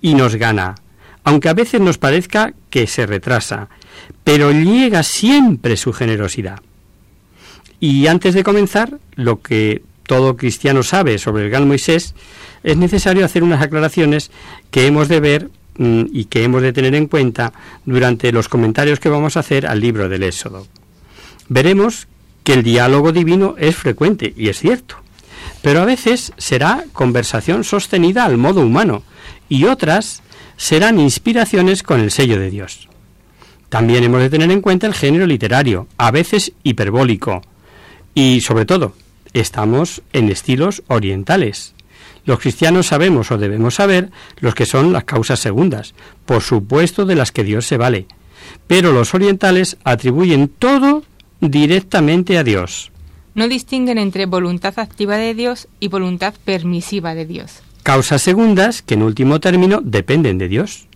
y 0.00 0.14
nos 0.14 0.36
gana, 0.36 0.76
aunque 1.24 1.48
a 1.48 1.54
veces 1.54 1.80
nos 1.80 1.98
parezca 1.98 2.54
que 2.70 2.86
se 2.86 3.06
retrasa, 3.06 3.68
pero 4.24 4.50
llega 4.50 5.02
siempre 5.02 5.76
su 5.76 5.92
generosidad. 5.92 6.60
Y 7.80 8.06
antes 8.06 8.34
de 8.34 8.42
comenzar, 8.42 8.98
lo 9.14 9.40
que 9.40 9.82
todo 10.08 10.36
cristiano 10.36 10.82
sabe 10.82 11.18
sobre 11.18 11.44
el 11.44 11.50
gran 11.50 11.68
Moisés, 11.68 12.14
es 12.64 12.76
necesario 12.76 13.24
hacer 13.24 13.44
unas 13.44 13.62
aclaraciones 13.62 14.30
que 14.70 14.86
hemos 14.86 15.08
de 15.08 15.20
ver 15.20 15.50
mm, 15.76 16.06
y 16.12 16.24
que 16.24 16.42
hemos 16.42 16.62
de 16.62 16.72
tener 16.72 16.94
en 16.94 17.06
cuenta 17.06 17.52
durante 17.84 18.32
los 18.32 18.48
comentarios 18.48 18.98
que 18.98 19.08
vamos 19.08 19.36
a 19.36 19.40
hacer 19.40 19.66
al 19.66 19.80
libro 19.80 20.08
del 20.08 20.24
Éxodo. 20.24 20.66
Veremos 21.48 22.08
que 22.42 22.54
el 22.54 22.62
diálogo 22.62 23.12
divino 23.12 23.54
es 23.58 23.76
frecuente, 23.76 24.32
y 24.36 24.48
es 24.48 24.58
cierto, 24.58 24.96
pero 25.62 25.82
a 25.82 25.84
veces 25.84 26.32
será 26.36 26.84
conversación 26.92 27.62
sostenida 27.62 28.24
al 28.24 28.38
modo 28.38 28.62
humano, 28.62 29.02
y 29.48 29.64
otras 29.64 30.22
serán 30.56 30.98
inspiraciones 30.98 31.82
con 31.82 32.00
el 32.00 32.10
sello 32.10 32.38
de 32.38 32.50
Dios. 32.50 32.88
También 33.68 34.04
hemos 34.04 34.20
de 34.20 34.30
tener 34.30 34.50
en 34.50 34.60
cuenta 34.60 34.86
el 34.86 34.94
género 34.94 35.26
literario, 35.26 35.86
a 35.98 36.10
veces 36.10 36.52
hiperbólico, 36.62 37.42
y 38.14 38.40
sobre 38.40 38.64
todo, 38.64 38.94
estamos 39.32 40.02
en 40.12 40.30
estilos 40.30 40.82
orientales. 40.88 41.74
Los 42.24 42.40
cristianos 42.40 42.86
sabemos 42.86 43.30
o 43.30 43.38
debemos 43.38 43.76
saber 43.76 44.10
los 44.40 44.54
que 44.54 44.66
son 44.66 44.92
las 44.92 45.04
causas 45.04 45.40
segundas, 45.40 45.94
por 46.26 46.42
supuesto 46.42 47.06
de 47.06 47.14
las 47.14 47.32
que 47.32 47.44
Dios 47.44 47.66
se 47.66 47.76
vale, 47.76 48.06
pero 48.66 48.92
los 48.92 49.14
orientales 49.14 49.76
atribuyen 49.84 50.48
todo 50.48 51.04
directamente 51.40 52.38
a 52.38 52.44
Dios. 52.44 52.90
No 53.34 53.48
distinguen 53.48 53.98
entre 53.98 54.26
voluntad 54.26 54.78
activa 54.78 55.16
de 55.16 55.34
Dios 55.34 55.68
y 55.78 55.88
voluntad 55.88 56.34
permisiva 56.44 57.14
de 57.14 57.24
Dios. 57.24 57.62
Causas 57.88 58.20
segundas 58.20 58.82
que 58.82 58.92
en 58.92 59.02
último 59.02 59.40
término 59.40 59.80
dependen 59.82 60.36
de 60.36 60.46
Dios. 60.46 60.88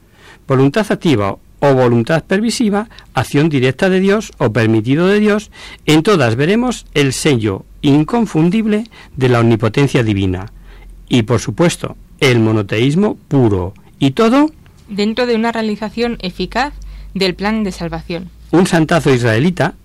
Voluntad 0.46 0.84
activa 0.92 1.38
o 1.58 1.72
voluntad 1.72 2.22
permisiva, 2.22 2.90
acción 3.14 3.48
directa 3.48 3.88
de 3.88 3.98
Dios 3.98 4.30
o 4.36 4.52
permitido 4.52 5.06
de 5.06 5.18
Dios, 5.18 5.50
en 5.86 6.02
todas 6.02 6.36
veremos 6.36 6.84
el 6.92 7.14
sello 7.14 7.64
inconfundible 7.80 8.84
de 9.16 9.28
la 9.30 9.40
omnipotencia 9.40 10.02
divina. 10.02 10.52
Y 11.08 11.22
por 11.22 11.40
supuesto, 11.40 11.96
el 12.20 12.40
monoteísmo 12.40 13.16
puro. 13.26 13.72
Y 13.98 14.10
todo 14.10 14.50
dentro 14.86 15.24
de 15.24 15.36
una 15.36 15.50
realización 15.50 16.18
eficaz 16.20 16.74
del 17.14 17.34
plan 17.34 17.64
de 17.64 17.72
salvación. 17.72 18.28
Un 18.50 18.66
santazo 18.66 19.14
israelita, 19.14 19.76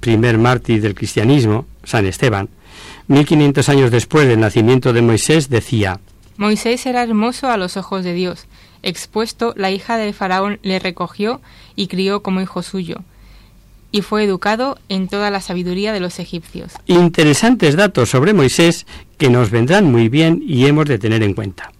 primer 0.00 0.36
mártir 0.36 0.82
del 0.82 0.96
cristianismo, 0.96 1.64
San 1.84 2.06
Esteban, 2.06 2.48
1500 3.06 3.68
años 3.68 3.92
después 3.92 4.26
del 4.26 4.40
nacimiento 4.40 4.92
de 4.92 5.02
Moisés, 5.02 5.48
decía, 5.48 6.00
Moisés 6.36 6.84
era 6.86 7.02
hermoso 7.02 7.50
a 7.50 7.56
los 7.56 7.76
ojos 7.76 8.04
de 8.04 8.12
Dios. 8.12 8.46
Expuesto, 8.82 9.54
la 9.56 9.70
hija 9.70 9.96
de 9.96 10.12
Faraón 10.12 10.58
le 10.62 10.78
recogió 10.78 11.40
y 11.74 11.86
crió 11.88 12.22
como 12.22 12.40
hijo 12.40 12.62
suyo, 12.62 12.98
y 13.90 14.02
fue 14.02 14.24
educado 14.24 14.78
en 14.88 15.08
toda 15.08 15.30
la 15.30 15.40
sabiduría 15.40 15.92
de 15.92 16.00
los 16.00 16.18
egipcios. 16.18 16.72
Interesantes 16.86 17.76
datos 17.76 18.10
sobre 18.10 18.34
Moisés 18.34 18.86
que 19.16 19.30
nos 19.30 19.50
vendrán 19.50 19.90
muy 19.90 20.08
bien 20.08 20.42
y 20.46 20.66
hemos 20.66 20.86
de 20.86 20.98
tener 20.98 21.22
en 21.22 21.34
cuenta. 21.34 21.72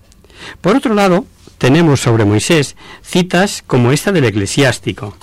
Por 0.60 0.76
otro 0.76 0.94
lado, 0.94 1.26
tenemos 1.58 2.00
sobre 2.00 2.24
Moisés 2.24 2.76
citas 3.02 3.62
como 3.66 3.92
esta 3.92 4.12
del 4.12 4.24
eclesiástico. 4.24 5.16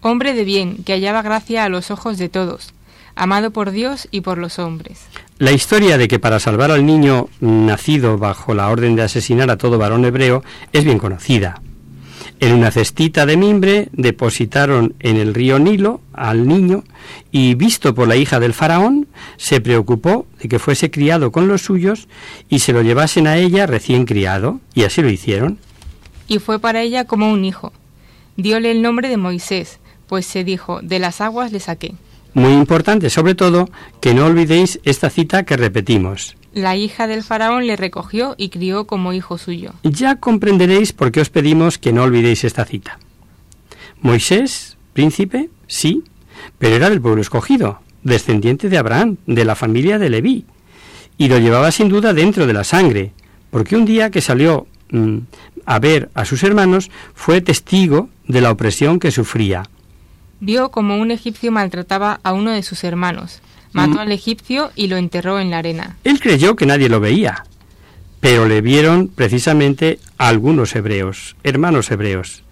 Hombre 0.00 0.32
de 0.32 0.44
bien, 0.44 0.84
que 0.84 0.92
hallaba 0.92 1.22
gracia 1.22 1.64
a 1.64 1.68
los 1.68 1.90
ojos 1.90 2.18
de 2.18 2.28
todos, 2.28 2.72
amado 3.18 3.50
por 3.50 3.70
Dios 3.72 4.08
y 4.10 4.22
por 4.22 4.38
los 4.38 4.58
hombres. 4.58 5.00
La 5.38 5.52
historia 5.52 5.98
de 5.98 6.08
que 6.08 6.18
para 6.18 6.40
salvar 6.40 6.70
al 6.70 6.86
niño 6.86 7.28
nacido 7.40 8.16
bajo 8.16 8.54
la 8.54 8.68
orden 8.68 8.96
de 8.96 9.02
asesinar 9.02 9.50
a 9.50 9.58
todo 9.58 9.76
varón 9.76 10.04
hebreo 10.04 10.42
es 10.72 10.84
bien 10.84 10.98
conocida. 10.98 11.60
En 12.40 12.52
una 12.54 12.70
cestita 12.70 13.26
de 13.26 13.36
mimbre 13.36 13.88
depositaron 13.92 14.94
en 15.00 15.16
el 15.16 15.34
río 15.34 15.58
Nilo 15.58 16.00
al 16.12 16.46
niño 16.46 16.84
y, 17.32 17.54
visto 17.54 17.96
por 17.96 18.06
la 18.06 18.14
hija 18.14 18.38
del 18.38 18.54
faraón, 18.54 19.08
se 19.36 19.60
preocupó 19.60 20.26
de 20.40 20.48
que 20.48 20.60
fuese 20.60 20.90
criado 20.90 21.32
con 21.32 21.48
los 21.48 21.62
suyos 21.62 22.06
y 22.48 22.60
se 22.60 22.72
lo 22.72 22.82
llevasen 22.82 23.26
a 23.26 23.36
ella 23.36 23.66
recién 23.66 24.04
criado, 24.04 24.60
y 24.72 24.84
así 24.84 25.02
lo 25.02 25.10
hicieron. 25.10 25.58
Y 26.28 26.38
fue 26.38 26.60
para 26.60 26.82
ella 26.82 27.06
como 27.06 27.32
un 27.32 27.44
hijo. 27.44 27.72
Diole 28.36 28.70
el 28.70 28.82
nombre 28.82 29.08
de 29.08 29.16
Moisés, 29.16 29.80
pues 30.06 30.24
se 30.24 30.44
dijo, 30.44 30.80
de 30.80 31.00
las 31.00 31.20
aguas 31.20 31.50
le 31.50 31.58
saqué. 31.58 31.94
Muy 32.38 32.52
importante, 32.52 33.10
sobre 33.10 33.34
todo, 33.34 33.68
que 34.00 34.14
no 34.14 34.24
olvidéis 34.24 34.78
esta 34.84 35.10
cita 35.10 35.42
que 35.42 35.56
repetimos. 35.56 36.36
La 36.54 36.76
hija 36.76 37.08
del 37.08 37.24
faraón 37.24 37.66
le 37.66 37.74
recogió 37.74 38.36
y 38.38 38.50
crió 38.50 38.86
como 38.86 39.12
hijo 39.12 39.38
suyo. 39.38 39.72
Ya 39.82 40.20
comprenderéis 40.20 40.92
por 40.92 41.10
qué 41.10 41.20
os 41.20 41.30
pedimos 41.30 41.78
que 41.78 41.92
no 41.92 42.04
olvidéis 42.04 42.44
esta 42.44 42.64
cita. 42.64 43.00
Moisés, 44.02 44.76
príncipe, 44.92 45.50
sí, 45.66 46.04
pero 46.60 46.76
era 46.76 46.90
del 46.90 47.00
pueblo 47.00 47.22
escogido, 47.22 47.80
descendiente 48.04 48.68
de 48.68 48.78
Abraham, 48.78 49.16
de 49.26 49.44
la 49.44 49.56
familia 49.56 49.98
de 49.98 50.08
Leví, 50.08 50.44
y 51.16 51.26
lo 51.26 51.40
llevaba 51.40 51.72
sin 51.72 51.88
duda 51.88 52.12
dentro 52.12 52.46
de 52.46 52.52
la 52.52 52.62
sangre, 52.62 53.14
porque 53.50 53.74
un 53.74 53.84
día 53.84 54.12
que 54.12 54.20
salió 54.20 54.68
mm, 54.92 55.18
a 55.66 55.80
ver 55.80 56.08
a 56.14 56.24
sus 56.24 56.44
hermanos 56.44 56.88
fue 57.14 57.40
testigo 57.40 58.10
de 58.28 58.40
la 58.42 58.52
opresión 58.52 59.00
que 59.00 59.10
sufría 59.10 59.64
vio 60.40 60.70
como 60.70 60.98
un 60.98 61.10
egipcio 61.10 61.50
maltrataba 61.52 62.20
a 62.22 62.32
uno 62.32 62.50
de 62.52 62.62
sus 62.62 62.84
hermanos, 62.84 63.40
mató 63.72 63.94
Mm. 63.94 63.98
al 63.98 64.12
egipcio 64.12 64.70
y 64.76 64.86
lo 64.88 64.96
enterró 64.96 65.40
en 65.40 65.50
la 65.50 65.58
arena. 65.58 65.96
Él 66.04 66.20
creyó 66.20 66.56
que 66.56 66.66
nadie 66.66 66.88
lo 66.88 67.00
veía, 67.00 67.44
pero 68.20 68.46
le 68.46 68.60
vieron 68.60 69.08
precisamente 69.08 69.98
algunos 70.16 70.74
hebreos, 70.74 71.36
hermanos 71.44 71.90
hebreos. 71.90 72.42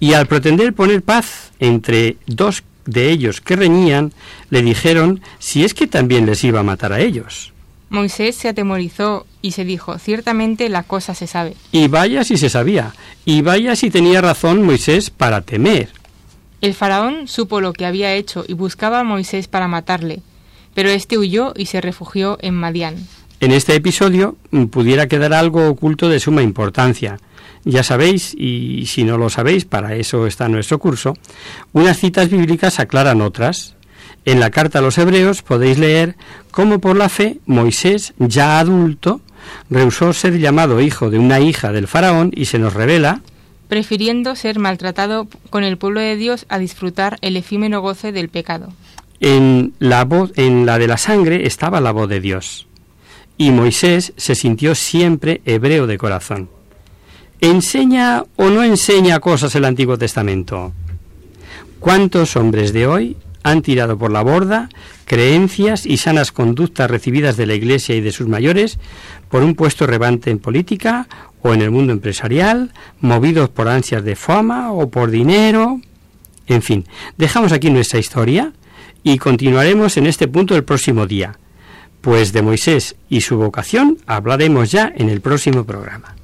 Y 0.00 0.12
al 0.14 0.26
pretender 0.26 0.74
poner 0.74 1.02
paz 1.02 1.52
entre 1.60 2.16
dos 2.26 2.62
de 2.84 3.10
ellos 3.10 3.40
que 3.40 3.56
reñían, 3.56 4.12
le 4.50 4.62
dijeron 4.62 5.20
si 5.38 5.64
es 5.64 5.74
que 5.74 5.86
también 5.86 6.26
les 6.26 6.44
iba 6.44 6.60
a 6.60 6.64
matar 6.64 6.92
a 6.92 7.00
ellos. 7.00 7.52
Moisés 7.88 8.34
se 8.36 8.48
atemorizó 8.48 9.26
y 9.42 9.52
se 9.52 9.64
dijo, 9.64 9.98
ciertamente 9.98 10.68
la 10.68 10.82
cosa 10.82 11.14
se 11.14 11.26
sabe. 11.26 11.54
Y 11.72 11.86
vaya 11.88 12.24
si 12.24 12.36
se 12.36 12.50
sabía, 12.50 12.92
y 13.24 13.42
vaya 13.42 13.76
si 13.76 13.90
tenía 13.90 14.20
razón 14.20 14.62
Moisés 14.64 15.10
para 15.10 15.40
temer. 15.42 15.90
El 16.60 16.74
faraón 16.74 17.28
supo 17.28 17.60
lo 17.60 17.72
que 17.72 17.86
había 17.86 18.14
hecho 18.14 18.44
y 18.46 18.54
buscaba 18.54 19.00
a 19.00 19.04
Moisés 19.04 19.46
para 19.48 19.68
matarle, 19.68 20.22
pero 20.74 20.88
éste 20.88 21.18
huyó 21.18 21.52
y 21.56 21.66
se 21.66 21.80
refugió 21.80 22.38
en 22.40 22.54
Madián. 22.54 22.96
En 23.40 23.52
este 23.52 23.74
episodio 23.74 24.36
mm, 24.50 24.66
pudiera 24.66 25.08
quedar 25.08 25.34
algo 25.34 25.68
oculto 25.68 26.08
de 26.08 26.20
suma 26.20 26.42
importancia. 26.42 27.18
Ya 27.64 27.82
sabéis, 27.82 28.32
y 28.34 28.86
si 28.86 29.04
no 29.04 29.18
lo 29.18 29.28
sabéis, 29.28 29.64
para 29.64 29.96
eso 29.96 30.26
está 30.26 30.48
nuestro 30.48 30.78
curso, 30.78 31.14
unas 31.72 31.98
citas 31.98 32.30
bíblicas 32.30 32.78
aclaran 32.78 33.20
otras. 33.20 33.74
En 34.24 34.40
la 34.40 34.50
carta 34.50 34.78
a 34.78 34.82
los 34.82 34.98
hebreos 34.98 35.42
podéis 35.42 35.78
leer 35.78 36.16
cómo 36.50 36.80
por 36.80 36.96
la 36.96 37.08
fe 37.08 37.38
Moisés, 37.44 38.14
ya 38.18 38.58
adulto, 38.58 39.20
rehusó 39.68 40.12
ser 40.12 40.38
llamado 40.38 40.80
hijo 40.80 41.10
de 41.10 41.18
una 41.18 41.40
hija 41.40 41.72
del 41.72 41.88
faraón 41.88 42.30
y 42.34 42.46
se 42.46 42.58
nos 42.58 42.72
revela 42.72 43.20
prefiriendo 43.68 44.36
ser 44.36 44.58
maltratado 44.58 45.28
con 45.50 45.64
el 45.64 45.78
pueblo 45.78 46.00
de 46.00 46.16
Dios 46.16 46.46
a 46.48 46.58
disfrutar 46.58 47.18
el 47.20 47.36
efímero 47.36 47.80
goce 47.80 48.12
del 48.12 48.28
pecado. 48.28 48.72
en 49.20 49.72
la 49.78 50.04
voz 50.04 50.32
en 50.36 50.66
la 50.66 50.78
de 50.78 50.86
la 50.86 50.98
sangre 50.98 51.46
estaba 51.46 51.80
la 51.80 51.92
voz 51.92 52.08
de 52.08 52.20
Dios. 52.20 52.66
Y 53.38 53.50
Moisés 53.50 54.12
se 54.16 54.34
sintió 54.34 54.74
siempre 54.74 55.40
hebreo 55.44 55.86
de 55.86 55.98
corazón. 55.98 56.48
¿Enseña 57.40 58.24
o 58.36 58.48
no 58.48 58.62
enseña 58.62 59.20
cosas 59.20 59.54
el 59.54 59.64
Antiguo 59.64 59.98
Testamento? 59.98 60.72
¿Cuántos 61.80 62.36
hombres 62.36 62.72
de 62.72 62.86
hoy 62.86 63.16
han 63.42 63.62
tirado 63.62 63.96
por 63.96 64.10
la 64.10 64.22
borda 64.22 64.68
creencias 65.04 65.86
y 65.86 65.98
sanas 65.98 66.32
conductas 66.32 66.90
recibidas 66.90 67.36
de 67.36 67.46
la 67.46 67.54
Iglesia 67.54 67.94
y 67.94 68.00
de 68.00 68.10
sus 68.10 68.26
mayores 68.26 68.78
por 69.30 69.42
un 69.42 69.54
puesto 69.54 69.86
relevante 69.86 70.30
en 70.30 70.38
política 70.38 71.08
o 71.46 71.54
en 71.54 71.62
el 71.62 71.70
mundo 71.70 71.92
empresarial, 71.92 72.72
movidos 73.00 73.48
por 73.50 73.68
ansias 73.68 74.02
de 74.02 74.16
fama 74.16 74.72
o 74.72 74.90
por 74.90 75.10
dinero? 75.10 75.80
En 76.48 76.60
fin, 76.60 76.84
dejamos 77.16 77.52
aquí 77.52 77.70
nuestra 77.70 78.00
historia 78.00 78.52
y 79.04 79.18
continuaremos 79.18 79.96
en 79.96 80.06
este 80.06 80.26
punto 80.26 80.56
el 80.56 80.64
próximo 80.64 81.06
día, 81.06 81.38
pues 82.00 82.32
de 82.32 82.42
Moisés 82.42 82.96
y 83.08 83.20
su 83.20 83.36
vocación 83.36 83.98
hablaremos 84.06 84.72
ya 84.72 84.92
en 84.96 85.08
el 85.08 85.20
próximo 85.20 85.64
programa. 85.64 86.15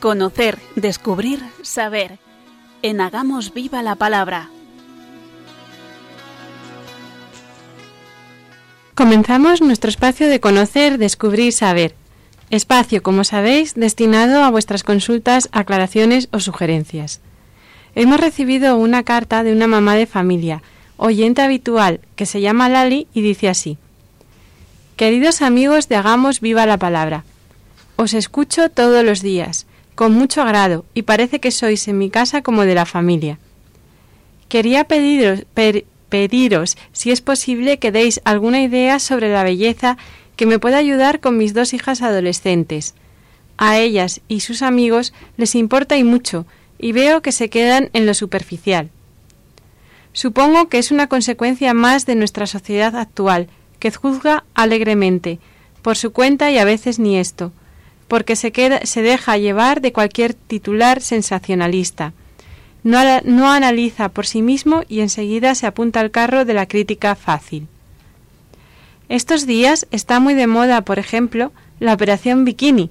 Conocer, 0.00 0.58
descubrir, 0.74 1.42
saber. 1.62 2.18
En 2.82 3.00
Hagamos 3.00 3.54
Viva 3.54 3.82
la 3.82 3.94
Palabra. 3.94 4.50
Comenzamos 8.94 9.62
nuestro 9.62 9.88
espacio 9.88 10.28
de 10.28 10.38
conocer, 10.38 10.98
descubrir, 10.98 11.54
saber. 11.54 11.94
Espacio, 12.50 13.02
como 13.02 13.24
sabéis, 13.24 13.74
destinado 13.74 14.44
a 14.44 14.50
vuestras 14.50 14.84
consultas, 14.84 15.48
aclaraciones 15.52 16.28
o 16.30 16.40
sugerencias. 16.40 17.20
Hemos 17.94 18.20
recibido 18.20 18.76
una 18.76 19.02
carta 19.02 19.42
de 19.42 19.52
una 19.52 19.66
mamá 19.66 19.96
de 19.96 20.06
familia, 20.06 20.62
oyente 20.98 21.40
habitual, 21.40 22.00
que 22.16 22.26
se 22.26 22.42
llama 22.42 22.68
Lali 22.68 23.08
y 23.14 23.22
dice 23.22 23.48
así. 23.48 23.78
Queridos 24.96 25.40
amigos 25.40 25.88
de 25.88 25.96
Hagamos 25.96 26.40
Viva 26.40 26.66
la 26.66 26.78
Palabra, 26.78 27.24
os 27.96 28.12
escucho 28.12 28.68
todos 28.68 29.02
los 29.02 29.22
días, 29.22 29.66
con 29.96 30.12
mucho 30.12 30.42
agrado, 30.42 30.84
y 30.94 31.02
parece 31.02 31.40
que 31.40 31.50
sois 31.50 31.88
en 31.88 31.98
mi 31.98 32.10
casa 32.10 32.42
como 32.42 32.64
de 32.64 32.74
la 32.74 32.86
familia. 32.86 33.38
Quería 34.48 34.84
pediros, 34.84 35.44
pediros 36.08 36.76
si 36.92 37.10
es 37.10 37.20
posible 37.20 37.78
que 37.78 37.90
deis 37.90 38.20
alguna 38.24 38.62
idea 38.62 39.00
sobre 39.00 39.32
la 39.32 39.42
belleza 39.42 39.96
que 40.36 40.46
me 40.46 40.58
pueda 40.58 40.76
ayudar 40.76 41.18
con 41.20 41.36
mis 41.38 41.54
dos 41.54 41.72
hijas 41.72 42.02
adolescentes. 42.02 42.94
A 43.56 43.78
ellas 43.78 44.20
y 44.28 44.40
sus 44.40 44.60
amigos 44.62 45.14
les 45.38 45.54
importa 45.54 45.96
y 45.96 46.04
mucho, 46.04 46.46
y 46.78 46.92
veo 46.92 47.22
que 47.22 47.32
se 47.32 47.48
quedan 47.48 47.88
en 47.94 48.04
lo 48.04 48.12
superficial. 48.12 48.90
Supongo 50.12 50.68
que 50.68 50.78
es 50.78 50.90
una 50.90 51.08
consecuencia 51.08 51.72
más 51.72 52.04
de 52.04 52.16
nuestra 52.16 52.46
sociedad 52.46 52.96
actual, 52.96 53.48
que 53.78 53.90
juzga 53.90 54.44
alegremente, 54.54 55.38
por 55.80 55.96
su 55.96 56.12
cuenta 56.12 56.50
y 56.50 56.58
a 56.58 56.64
veces 56.64 56.98
ni 56.98 57.18
esto, 57.18 57.52
porque 58.08 58.36
se, 58.36 58.52
queda, 58.52 58.84
se 58.84 59.02
deja 59.02 59.36
llevar 59.36 59.80
de 59.80 59.92
cualquier 59.92 60.34
titular 60.34 61.00
sensacionalista. 61.00 62.12
No, 62.82 63.00
no 63.24 63.50
analiza 63.50 64.08
por 64.10 64.26
sí 64.26 64.42
mismo 64.42 64.82
y 64.88 65.00
enseguida 65.00 65.54
se 65.54 65.66
apunta 65.66 66.00
al 66.00 66.10
carro 66.10 66.44
de 66.44 66.54
la 66.54 66.66
crítica 66.66 67.14
fácil. 67.14 67.66
Estos 69.08 69.46
días 69.46 69.86
está 69.90 70.20
muy 70.20 70.34
de 70.34 70.46
moda, 70.46 70.82
por 70.82 70.98
ejemplo, 70.98 71.52
la 71.78 71.94
operación 71.94 72.44
bikini, 72.44 72.90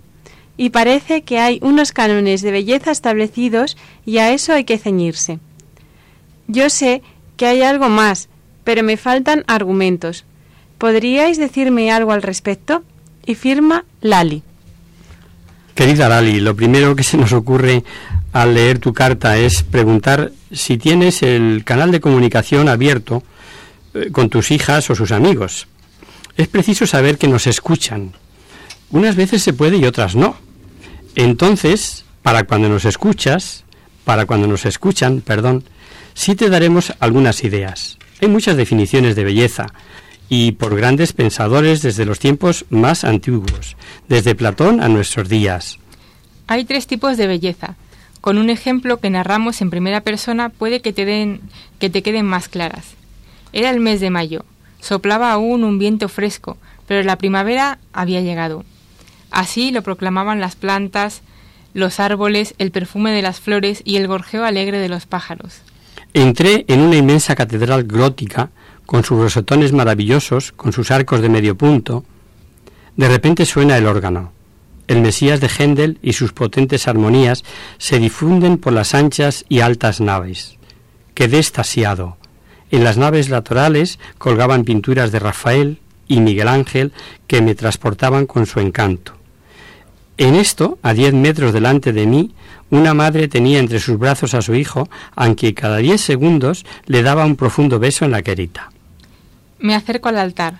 y 0.57 0.69
parece 0.69 1.23
que 1.23 1.39
hay 1.39 1.59
unos 1.61 1.91
cánones 1.91 2.41
de 2.41 2.51
belleza 2.51 2.91
establecidos 2.91 3.77
y 4.05 4.19
a 4.19 4.31
eso 4.31 4.53
hay 4.53 4.63
que 4.63 4.77
ceñirse. 4.77 5.39
Yo 6.47 6.69
sé 6.69 7.01
que 7.35 7.47
hay 7.47 7.61
algo 7.61 7.89
más, 7.89 8.29
pero 8.63 8.83
me 8.83 8.97
faltan 8.97 9.43
argumentos. 9.47 10.23
¿Podríais 10.77 11.37
decirme 11.37 11.91
algo 11.91 12.11
al 12.11 12.21
respecto? 12.21 12.83
Y 13.25 13.35
firma 13.35 13.85
Lali. 14.01 14.43
Querida 15.75 16.07
Lali, 16.07 16.39
lo 16.39 16.55
primero 16.55 16.95
que 16.95 17.03
se 17.03 17.17
nos 17.17 17.33
ocurre 17.33 17.83
al 18.31 18.53
leer 18.53 18.79
tu 18.79 18.93
carta 18.93 19.37
es 19.37 19.61
preguntar 19.61 20.31
si 20.49 20.77
tienes 20.77 21.21
el 21.21 21.65
canal 21.65 21.91
de 21.91 21.99
comunicación 21.99 22.69
abierto 22.69 23.23
eh, 23.93 24.09
con 24.09 24.29
tus 24.29 24.51
hijas 24.51 24.89
o 24.89 24.95
sus 24.95 25.11
amigos. 25.11 25.67
Es 26.37 26.47
preciso 26.47 26.87
saber 26.87 27.17
que 27.17 27.27
nos 27.27 27.45
escuchan. 27.45 28.13
Unas 28.89 29.17
veces 29.17 29.43
se 29.43 29.51
puede 29.51 29.75
y 29.75 29.83
otras 29.83 30.15
no. 30.15 30.37
Entonces, 31.13 32.05
para 32.21 32.45
cuando 32.45 32.69
nos 32.69 32.85
escuchas, 32.85 33.65
para 34.05 34.25
cuando 34.25 34.47
nos 34.47 34.65
escuchan, 34.65 35.19
perdón, 35.19 35.65
sí 36.13 36.35
te 36.35 36.49
daremos 36.49 36.93
algunas 37.01 37.43
ideas. 37.43 37.97
Hay 38.21 38.29
muchas 38.29 38.55
definiciones 38.55 39.17
de 39.17 39.25
belleza 39.25 39.67
y 40.29 40.53
por 40.53 40.75
grandes 40.75 41.13
pensadores 41.13 41.81
desde 41.81 42.05
los 42.05 42.19
tiempos 42.19 42.65
más 42.69 43.03
antiguos, 43.03 43.77
desde 44.07 44.35
Platón 44.35 44.81
a 44.81 44.89
nuestros 44.89 45.29
días. 45.29 45.79
Hay 46.47 46.65
tres 46.65 46.87
tipos 46.87 47.17
de 47.17 47.27
belleza. 47.27 47.75
Con 48.21 48.37
un 48.37 48.49
ejemplo 48.49 48.99
que 48.99 49.09
narramos 49.09 49.61
en 49.61 49.69
primera 49.69 50.01
persona 50.01 50.49
puede 50.49 50.81
que 50.81 50.93
te, 50.93 51.05
den, 51.05 51.41
que 51.79 51.89
te 51.89 52.01
queden 52.01 52.25
más 52.25 52.49
claras. 52.49 52.85
Era 53.53 53.69
el 53.69 53.79
mes 53.79 53.99
de 54.01 54.09
mayo. 54.09 54.45
Soplaba 54.81 55.31
aún 55.31 55.63
un 55.63 55.79
viento 55.79 56.09
fresco, 56.09 56.57
pero 56.87 57.03
la 57.03 57.17
primavera 57.17 57.79
había 57.93 58.21
llegado. 58.21 58.65
Así 59.31 59.71
lo 59.71 59.81
proclamaban 59.81 60.39
las 60.39 60.55
plantas, 60.55 61.21
los 61.73 61.99
árboles, 61.99 62.55
el 62.57 62.71
perfume 62.71 63.11
de 63.11 63.21
las 63.21 63.39
flores 63.39 63.81
y 63.83 63.97
el 63.97 64.07
gorjeo 64.07 64.43
alegre 64.45 64.79
de 64.79 64.89
los 64.89 65.05
pájaros. 65.05 65.61
Entré 66.13 66.63
en 66.67 66.79
una 66.79 66.95
inmensa 66.95 67.35
catedral 67.35 67.83
gótica, 67.83 68.49
con 68.85 69.03
sus 69.03 69.19
rosetones 69.19 69.73
maravillosos, 69.73 70.51
con 70.51 70.73
sus 70.73 70.91
arcos 70.91 71.21
de 71.21 71.29
medio 71.29 71.55
punto. 71.55 72.03
De 72.95 73.07
repente 73.07 73.45
suena 73.45 73.77
el 73.77 73.85
órgano. 73.85 74.31
El 74.87 75.01
Mesías 75.01 75.41
de 75.41 75.49
Händel 75.49 75.97
y 76.01 76.13
sus 76.13 76.31
potentes 76.31 76.87
armonías 76.87 77.43
se 77.77 77.99
difunden 77.99 78.57
por 78.57 78.73
las 78.73 78.93
anchas 78.93 79.43
y 79.49 79.61
altas 79.61 79.99
naves. 79.99 80.57
Quedé 81.15 81.39
estasiado. 81.39 82.17
En 82.69 82.83
las 82.83 82.97
naves 82.97 83.29
laterales 83.29 83.99
colgaban 84.17 84.63
pinturas 84.63 85.11
de 85.11 85.19
Rafael 85.19 85.79
y 86.07 86.19
Miguel 86.19 86.47
Ángel 86.47 86.93
que 87.27 87.41
me 87.41 87.55
transportaban 87.55 88.27
con 88.27 88.45
su 88.45 88.59
encanto. 88.59 89.13
En 90.17 90.35
esto, 90.35 90.77
a 90.81 90.93
diez 90.93 91.13
metros 91.13 91.51
delante 91.51 91.91
de 91.91 92.05
mí, 92.05 92.33
una 92.69 92.93
madre 92.93 93.27
tenía 93.27 93.59
entre 93.59 93.79
sus 93.79 93.97
brazos 93.97 94.33
a 94.33 94.41
su 94.41 94.55
hijo, 94.55 94.87
aunque 95.15 95.53
cada 95.53 95.77
diez 95.77 96.01
segundos 96.01 96.65
le 96.85 97.03
daba 97.03 97.25
un 97.25 97.35
profundo 97.35 97.79
beso 97.79 98.05
en 98.05 98.11
la 98.11 98.21
querita. 98.21 98.71
Me 99.65 99.73
acerco 99.73 100.09
al 100.09 100.19
altar. 100.19 100.59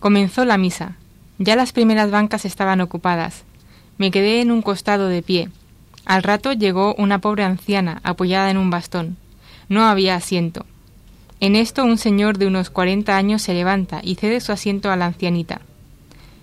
Comenzó 0.00 0.44
la 0.44 0.58
misa. 0.58 0.98
Ya 1.38 1.56
las 1.56 1.72
primeras 1.72 2.10
bancas 2.10 2.44
estaban 2.44 2.82
ocupadas. 2.82 3.44
Me 3.96 4.10
quedé 4.10 4.42
en 4.42 4.50
un 4.50 4.60
costado 4.60 5.08
de 5.08 5.22
pie. 5.22 5.48
Al 6.04 6.22
rato 6.22 6.52
llegó 6.52 6.94
una 6.96 7.22
pobre 7.22 7.44
anciana 7.44 8.02
apoyada 8.04 8.50
en 8.50 8.58
un 8.58 8.68
bastón. 8.68 9.16
No 9.70 9.86
había 9.86 10.14
asiento. 10.14 10.66
En 11.40 11.56
esto 11.56 11.84
un 11.84 11.96
señor 11.96 12.36
de 12.36 12.46
unos 12.46 12.68
cuarenta 12.68 13.16
años 13.16 13.40
se 13.40 13.54
levanta 13.54 14.02
y 14.04 14.16
cede 14.16 14.42
su 14.42 14.52
asiento 14.52 14.90
a 14.90 14.96
la 14.96 15.06
ancianita. 15.06 15.62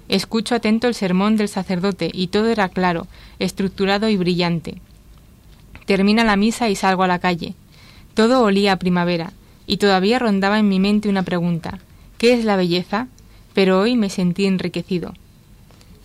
Escucho 0.10 0.56
atento 0.56 0.88
el 0.88 0.95
sermón 0.95 1.38
del 1.38 1.49
sacerdote 1.49 2.10
y 2.12 2.30
todo 2.30 2.49
era 2.49 2.70
claro, 2.70 3.06
estructurado 3.38 4.10
y 4.10 4.18
brillante. 4.18 4.82
Termina 5.86 6.24
la 6.24 6.36
misa 6.36 6.68
y 6.68 6.76
salgo 6.76 7.04
a 7.04 7.08
la 7.08 7.20
calle. 7.20 7.54
Todo 8.16 8.41
olía 8.41 8.72
a 8.72 8.80
primavera, 8.80 9.34
y 9.68 9.78
todavía 9.78 10.18
rondaba 10.18 10.58
en 10.58 10.68
mi 10.68 10.80
mente 10.80 11.08
una 11.08 11.22
pregunta. 11.22 11.78
¿Qué 12.22 12.34
es 12.34 12.46
la 12.46 12.56
belleza? 12.56 13.08
Pero 13.56 13.80
hoy 13.80 13.98
me 13.98 14.12
sentí 14.12 14.46
enriquecido. 14.46 15.16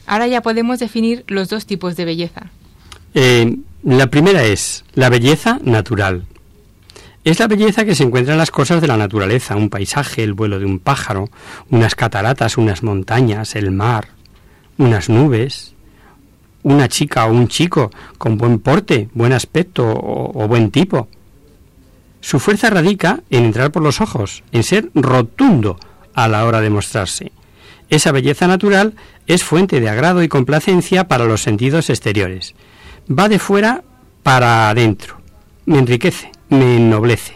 Ahora 0.06 0.26
ya 0.26 0.40
podemos 0.40 0.78
definir 0.78 1.24
los 1.26 1.50
dos 1.50 1.66
tipos 1.66 1.94
de 1.94 2.06
belleza. 2.06 2.46
Eh, 3.12 3.58
la 3.82 4.06
primera 4.06 4.42
es 4.42 4.86
la 4.94 5.10
belleza 5.10 5.58
natural. 5.62 6.24
Es 7.22 7.38
la 7.38 7.48
belleza 7.48 7.84
que 7.84 7.94
se 7.94 8.04
encuentra 8.04 8.32
en 8.32 8.38
las 8.38 8.50
cosas 8.50 8.80
de 8.80 8.86
la 8.86 8.96
naturaleza, 8.96 9.56
un 9.56 9.68
paisaje, 9.68 10.24
el 10.24 10.32
vuelo 10.32 10.58
de 10.58 10.64
un 10.64 10.78
pájaro, 10.78 11.28
unas 11.68 11.94
cataratas, 11.94 12.56
unas 12.56 12.82
montañas, 12.82 13.54
el 13.54 13.70
mar, 13.70 14.08
unas 14.78 15.10
nubes, 15.10 15.74
una 16.62 16.88
chica 16.88 17.26
o 17.26 17.30
un 17.30 17.46
chico 17.48 17.90
con 18.16 18.38
buen 18.38 18.60
porte, 18.60 19.10
buen 19.12 19.34
aspecto 19.34 19.86
o, 19.86 20.42
o 20.42 20.48
buen 20.48 20.70
tipo. 20.70 21.08
Su 22.22 22.40
fuerza 22.40 22.70
radica 22.70 23.20
en 23.28 23.44
entrar 23.44 23.70
por 23.70 23.82
los 23.82 24.00
ojos, 24.00 24.44
en 24.50 24.62
ser 24.62 24.88
rotundo 24.94 25.78
a 26.16 26.26
la 26.26 26.44
hora 26.44 26.60
de 26.60 26.70
mostrarse. 26.70 27.30
Esa 27.88 28.10
belleza 28.10 28.48
natural 28.48 28.94
es 29.28 29.44
fuente 29.44 29.80
de 29.80 29.88
agrado 29.88 30.24
y 30.24 30.28
complacencia 30.28 31.06
para 31.06 31.26
los 31.26 31.42
sentidos 31.42 31.88
exteriores. 31.88 32.56
Va 33.08 33.28
de 33.28 33.38
fuera 33.38 33.84
para 34.24 34.68
adentro. 34.70 35.20
Me 35.66 35.78
enriquece, 35.78 36.32
me 36.48 36.76
ennoblece. 36.76 37.34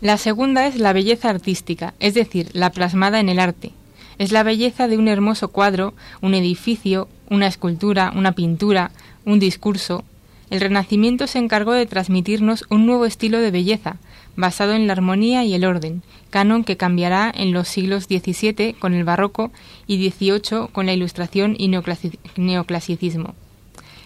La 0.00 0.18
segunda 0.18 0.66
es 0.66 0.76
la 0.76 0.92
belleza 0.92 1.30
artística, 1.30 1.94
es 2.00 2.14
decir, 2.14 2.50
la 2.52 2.70
plasmada 2.70 3.20
en 3.20 3.28
el 3.28 3.38
arte. 3.38 3.72
Es 4.18 4.32
la 4.32 4.42
belleza 4.42 4.88
de 4.88 4.98
un 4.98 5.08
hermoso 5.08 5.48
cuadro, 5.48 5.94
un 6.20 6.34
edificio, 6.34 7.08
una 7.30 7.46
escultura, 7.46 8.12
una 8.14 8.32
pintura, 8.32 8.90
un 9.24 9.38
discurso. 9.38 10.04
El 10.50 10.60
Renacimiento 10.60 11.26
se 11.26 11.38
encargó 11.38 11.72
de 11.72 11.86
transmitirnos 11.86 12.64
un 12.70 12.86
nuevo 12.86 13.06
estilo 13.06 13.38
de 13.38 13.50
belleza, 13.50 13.96
basado 14.36 14.72
en 14.72 14.86
la 14.86 14.92
armonía 14.94 15.44
y 15.44 15.54
el 15.54 15.64
orden, 15.64 16.02
canon 16.30 16.64
que 16.64 16.76
cambiará 16.76 17.32
en 17.34 17.52
los 17.52 17.68
siglos 17.68 18.04
XVII 18.04 18.74
con 18.74 18.94
el 18.94 19.04
barroco 19.04 19.52
y 19.86 20.10
XVIII 20.10 20.68
con 20.72 20.86
la 20.86 20.92
ilustración 20.92 21.54
y 21.58 21.68
neoclasicismo. 22.36 23.34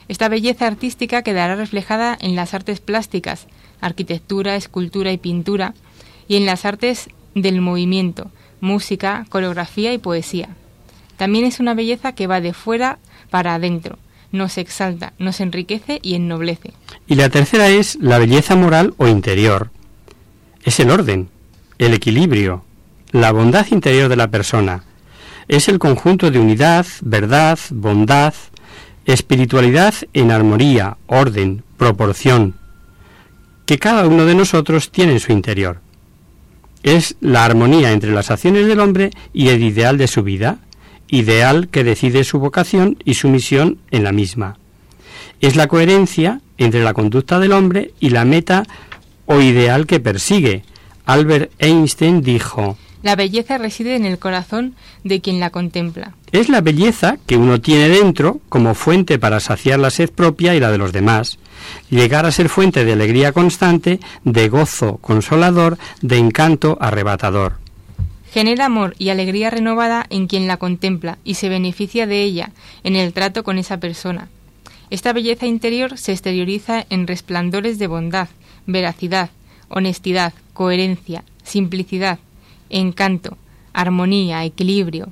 Esta 0.08 0.28
belleza 0.28 0.66
artística 0.66 1.22
quedará 1.22 1.56
reflejada 1.56 2.16
en 2.20 2.34
las 2.34 2.54
artes 2.54 2.80
plásticas, 2.80 3.46
arquitectura, 3.80 4.56
escultura 4.56 5.12
y 5.12 5.18
pintura, 5.18 5.74
y 6.28 6.36
en 6.36 6.46
las 6.46 6.64
artes 6.64 7.08
del 7.34 7.60
movimiento, 7.60 8.30
música, 8.60 9.26
coreografía 9.28 9.92
y 9.92 9.98
poesía. 9.98 10.50
También 11.16 11.44
es 11.44 11.60
una 11.60 11.74
belleza 11.74 12.12
que 12.12 12.26
va 12.26 12.40
de 12.40 12.52
fuera 12.52 12.98
para 13.30 13.54
adentro, 13.54 13.98
nos 14.32 14.58
exalta, 14.58 15.12
nos 15.18 15.40
enriquece 15.40 15.98
y 16.02 16.14
ennoblece. 16.14 16.72
Y 17.06 17.14
la 17.14 17.28
tercera 17.28 17.68
es 17.68 17.96
la 18.00 18.18
belleza 18.18 18.56
moral 18.56 18.94
o 18.98 19.08
interior. 19.08 19.70
Es 20.62 20.80
el 20.80 20.90
orden, 20.90 21.28
el 21.78 21.94
equilibrio, 21.94 22.64
la 23.12 23.32
bondad 23.32 23.66
interior 23.70 24.08
de 24.08 24.16
la 24.16 24.30
persona. 24.30 24.84
Es 25.46 25.68
el 25.68 25.78
conjunto 25.78 26.30
de 26.30 26.38
unidad, 26.38 26.86
verdad, 27.00 27.58
bondad, 27.70 28.34
espiritualidad 29.06 29.94
en 30.12 30.30
armonía, 30.30 30.98
orden, 31.06 31.62
proporción, 31.76 32.54
que 33.64 33.78
cada 33.78 34.06
uno 34.06 34.26
de 34.26 34.34
nosotros 34.34 34.90
tiene 34.90 35.12
en 35.12 35.20
su 35.20 35.32
interior. 35.32 35.80
Es 36.82 37.16
la 37.20 37.44
armonía 37.44 37.92
entre 37.92 38.12
las 38.12 38.30
acciones 38.30 38.66
del 38.66 38.80
hombre 38.80 39.10
y 39.32 39.48
el 39.48 39.62
ideal 39.62 39.96
de 39.96 40.08
su 40.08 40.22
vida, 40.22 40.58
ideal 41.08 41.68
que 41.68 41.84
decide 41.84 42.24
su 42.24 42.38
vocación 42.38 42.98
y 43.04 43.14
su 43.14 43.28
misión 43.28 43.78
en 43.90 44.04
la 44.04 44.12
misma. 44.12 44.58
Es 45.40 45.56
la 45.56 45.68
coherencia 45.68 46.40
entre 46.58 46.82
la 46.82 46.92
conducta 46.92 47.38
del 47.38 47.52
hombre 47.52 47.92
y 48.00 48.10
la 48.10 48.24
meta 48.24 48.64
o 49.28 49.40
ideal 49.40 49.86
que 49.86 50.00
persigue. 50.00 50.64
Albert 51.06 51.52
Einstein 51.58 52.22
dijo, 52.22 52.76
La 53.02 53.14
belleza 53.14 53.58
reside 53.58 53.94
en 53.94 54.04
el 54.04 54.18
corazón 54.18 54.74
de 55.04 55.20
quien 55.20 55.38
la 55.38 55.50
contempla. 55.50 56.14
es 56.32 56.48
la 56.48 56.60
belleza 56.60 57.16
que 57.26 57.36
uno 57.36 57.60
tiene 57.60 57.88
dentro 57.88 58.40
como 58.48 58.74
fuente 58.74 59.18
para 59.18 59.40
saciar 59.40 59.78
la 59.78 59.90
sed 59.90 60.10
propia 60.10 60.54
y 60.54 60.60
la 60.60 60.70
de 60.70 60.78
los 60.78 60.92
demás, 60.92 61.38
llegar 61.88 62.26
a 62.26 62.32
ser 62.32 62.48
fuente 62.48 62.84
de 62.84 62.92
alegría 62.92 63.32
constante, 63.32 64.00
de 64.24 64.48
gozo 64.48 64.96
consolador, 64.98 65.78
de 66.02 66.18
encanto 66.18 66.76
arrebatador. 66.80 67.54
Genera 68.30 68.66
amor 68.66 68.94
y 68.98 69.08
alegría 69.08 69.48
renovada 69.48 70.04
en 70.10 70.26
quien 70.26 70.46
la 70.46 70.58
contempla 70.58 71.16
y 71.24 71.34
se 71.34 71.48
beneficia 71.48 72.06
de 72.06 72.22
ella 72.22 72.50
en 72.84 72.94
el 72.96 73.14
trato 73.14 73.42
con 73.42 73.56
esa 73.56 73.78
persona. 73.78 74.28
Esta 74.90 75.14
belleza 75.14 75.46
interior 75.46 75.96
se 75.96 76.12
exterioriza 76.12 76.84
en 76.90 77.06
resplandores 77.06 77.78
de 77.78 77.86
bondad, 77.86 78.28
veracidad, 78.68 79.30
honestidad, 79.68 80.32
coherencia, 80.52 81.24
simplicidad, 81.42 82.20
encanto, 82.70 83.36
armonía, 83.72 84.44
equilibrio. 84.44 85.08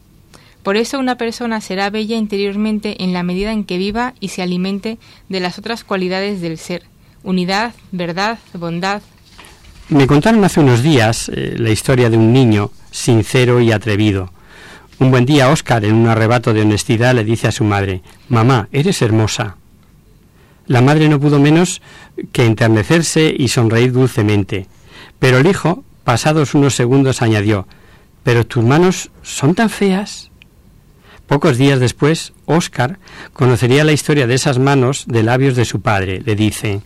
Por 0.62 0.76
eso 0.76 0.98
una 0.98 1.16
persona 1.16 1.60
será 1.60 1.90
bella 1.90 2.16
interiormente 2.16 3.02
en 3.02 3.12
la 3.12 3.22
medida 3.22 3.52
en 3.52 3.64
que 3.64 3.78
viva 3.78 4.14
y 4.20 4.28
se 4.28 4.42
alimente 4.42 4.98
de 5.28 5.40
las 5.40 5.58
otras 5.58 5.82
cualidades 5.84 6.40
del 6.40 6.58
ser, 6.58 6.82
unidad, 7.24 7.74
verdad, 7.92 8.38
bondad. 8.52 9.02
Me 9.88 10.06
contaron 10.06 10.44
hace 10.44 10.60
unos 10.60 10.82
días 10.82 11.30
eh, 11.32 11.54
la 11.56 11.70
historia 11.70 12.10
de 12.10 12.16
un 12.16 12.32
niño 12.32 12.70
sincero 12.90 13.60
y 13.60 13.72
atrevido. 13.72 14.32
Un 14.98 15.10
buen 15.10 15.24
día 15.24 15.50
Oscar, 15.50 15.84
en 15.84 15.94
un 15.94 16.08
arrebato 16.08 16.52
de 16.52 16.62
honestidad, 16.62 17.14
le 17.14 17.22
dice 17.22 17.46
a 17.48 17.52
su 17.52 17.64
madre, 17.64 18.02
Mamá, 18.28 18.68
eres 18.72 19.00
hermosa. 19.02 19.56
La 20.66 20.80
madre 20.80 21.08
no 21.08 21.20
pudo 21.20 21.38
menos 21.38 21.80
que 22.32 22.44
enternecerse 22.44 23.34
y 23.36 23.48
sonreír 23.48 23.92
dulcemente. 23.92 24.66
Pero 25.18 25.38
el 25.38 25.46
hijo, 25.46 25.84
pasados 26.04 26.54
unos 26.54 26.74
segundos, 26.74 27.22
añadió, 27.22 27.66
¿Pero 28.22 28.44
tus 28.44 28.64
manos 28.64 29.10
son 29.22 29.54
tan 29.54 29.70
feas? 29.70 30.30
Pocos 31.28 31.58
días 31.58 31.78
después, 31.78 32.32
Oscar 32.44 32.98
conocería 33.32 33.84
la 33.84 33.92
historia 33.92 34.26
de 34.26 34.34
esas 34.34 34.58
manos 34.58 35.04
de 35.06 35.22
labios 35.22 35.54
de 35.54 35.64
su 35.64 35.80
padre. 35.80 36.22
Le 36.24 36.34
dice, 36.34 36.80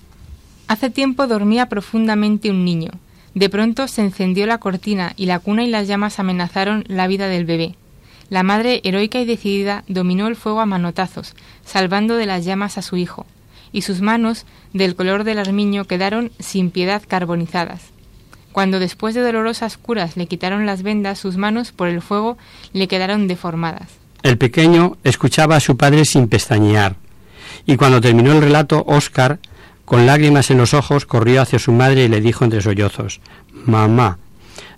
Hace 0.68 0.90
tiempo 0.90 1.26
dormía 1.26 1.70
profundamente 1.70 2.50
un 2.50 2.64
niño. 2.64 2.90
De 3.34 3.48
pronto 3.48 3.88
se 3.88 4.02
encendió 4.02 4.46
la 4.46 4.58
cortina 4.58 5.14
y 5.16 5.26
la 5.26 5.38
cuna 5.38 5.64
y 5.64 5.68
las 5.68 5.88
llamas 5.88 6.18
amenazaron 6.18 6.84
la 6.88 7.06
vida 7.06 7.28
del 7.28 7.44
bebé. 7.44 7.74
La 8.28 8.42
madre, 8.42 8.80
heroica 8.84 9.20
y 9.20 9.24
decidida, 9.24 9.84
dominó 9.88 10.26
el 10.28 10.36
fuego 10.36 10.60
a 10.60 10.66
manotazos, 10.66 11.34
salvando 11.64 12.16
de 12.16 12.26
las 12.26 12.44
llamas 12.44 12.78
a 12.78 12.82
su 12.82 12.96
hijo, 12.96 13.26
y 13.72 13.82
sus 13.82 14.00
manos, 14.00 14.46
del 14.72 14.94
color 14.94 15.24
del 15.24 15.38
armiño, 15.38 15.84
quedaron 15.84 16.32
sin 16.38 16.70
piedad 16.70 17.02
carbonizadas. 17.06 17.82
Cuando 18.52 18.78
después 18.78 19.14
de 19.14 19.22
dolorosas 19.22 19.76
curas 19.76 20.16
le 20.16 20.26
quitaron 20.26 20.66
las 20.66 20.82
vendas, 20.82 21.18
sus 21.18 21.36
manos 21.36 21.72
por 21.72 21.88
el 21.88 22.02
fuego 22.02 22.36
le 22.72 22.88
quedaron 22.88 23.28
deformadas. 23.28 23.88
El 24.22 24.38
pequeño 24.38 24.96
escuchaba 25.04 25.56
a 25.56 25.60
su 25.60 25.76
padre 25.76 26.04
sin 26.04 26.28
pestañear, 26.28 26.96
y 27.66 27.76
cuando 27.76 28.00
terminó 28.00 28.32
el 28.32 28.42
relato, 28.42 28.84
Oscar, 28.86 29.38
con 29.84 30.06
lágrimas 30.06 30.50
en 30.50 30.58
los 30.58 30.74
ojos, 30.74 31.06
corrió 31.06 31.42
hacia 31.42 31.58
su 31.58 31.72
madre 31.72 32.04
y 32.04 32.08
le 32.08 32.20
dijo 32.20 32.44
entre 32.44 32.60
sollozos 32.60 33.20
Mamá, 33.66 34.18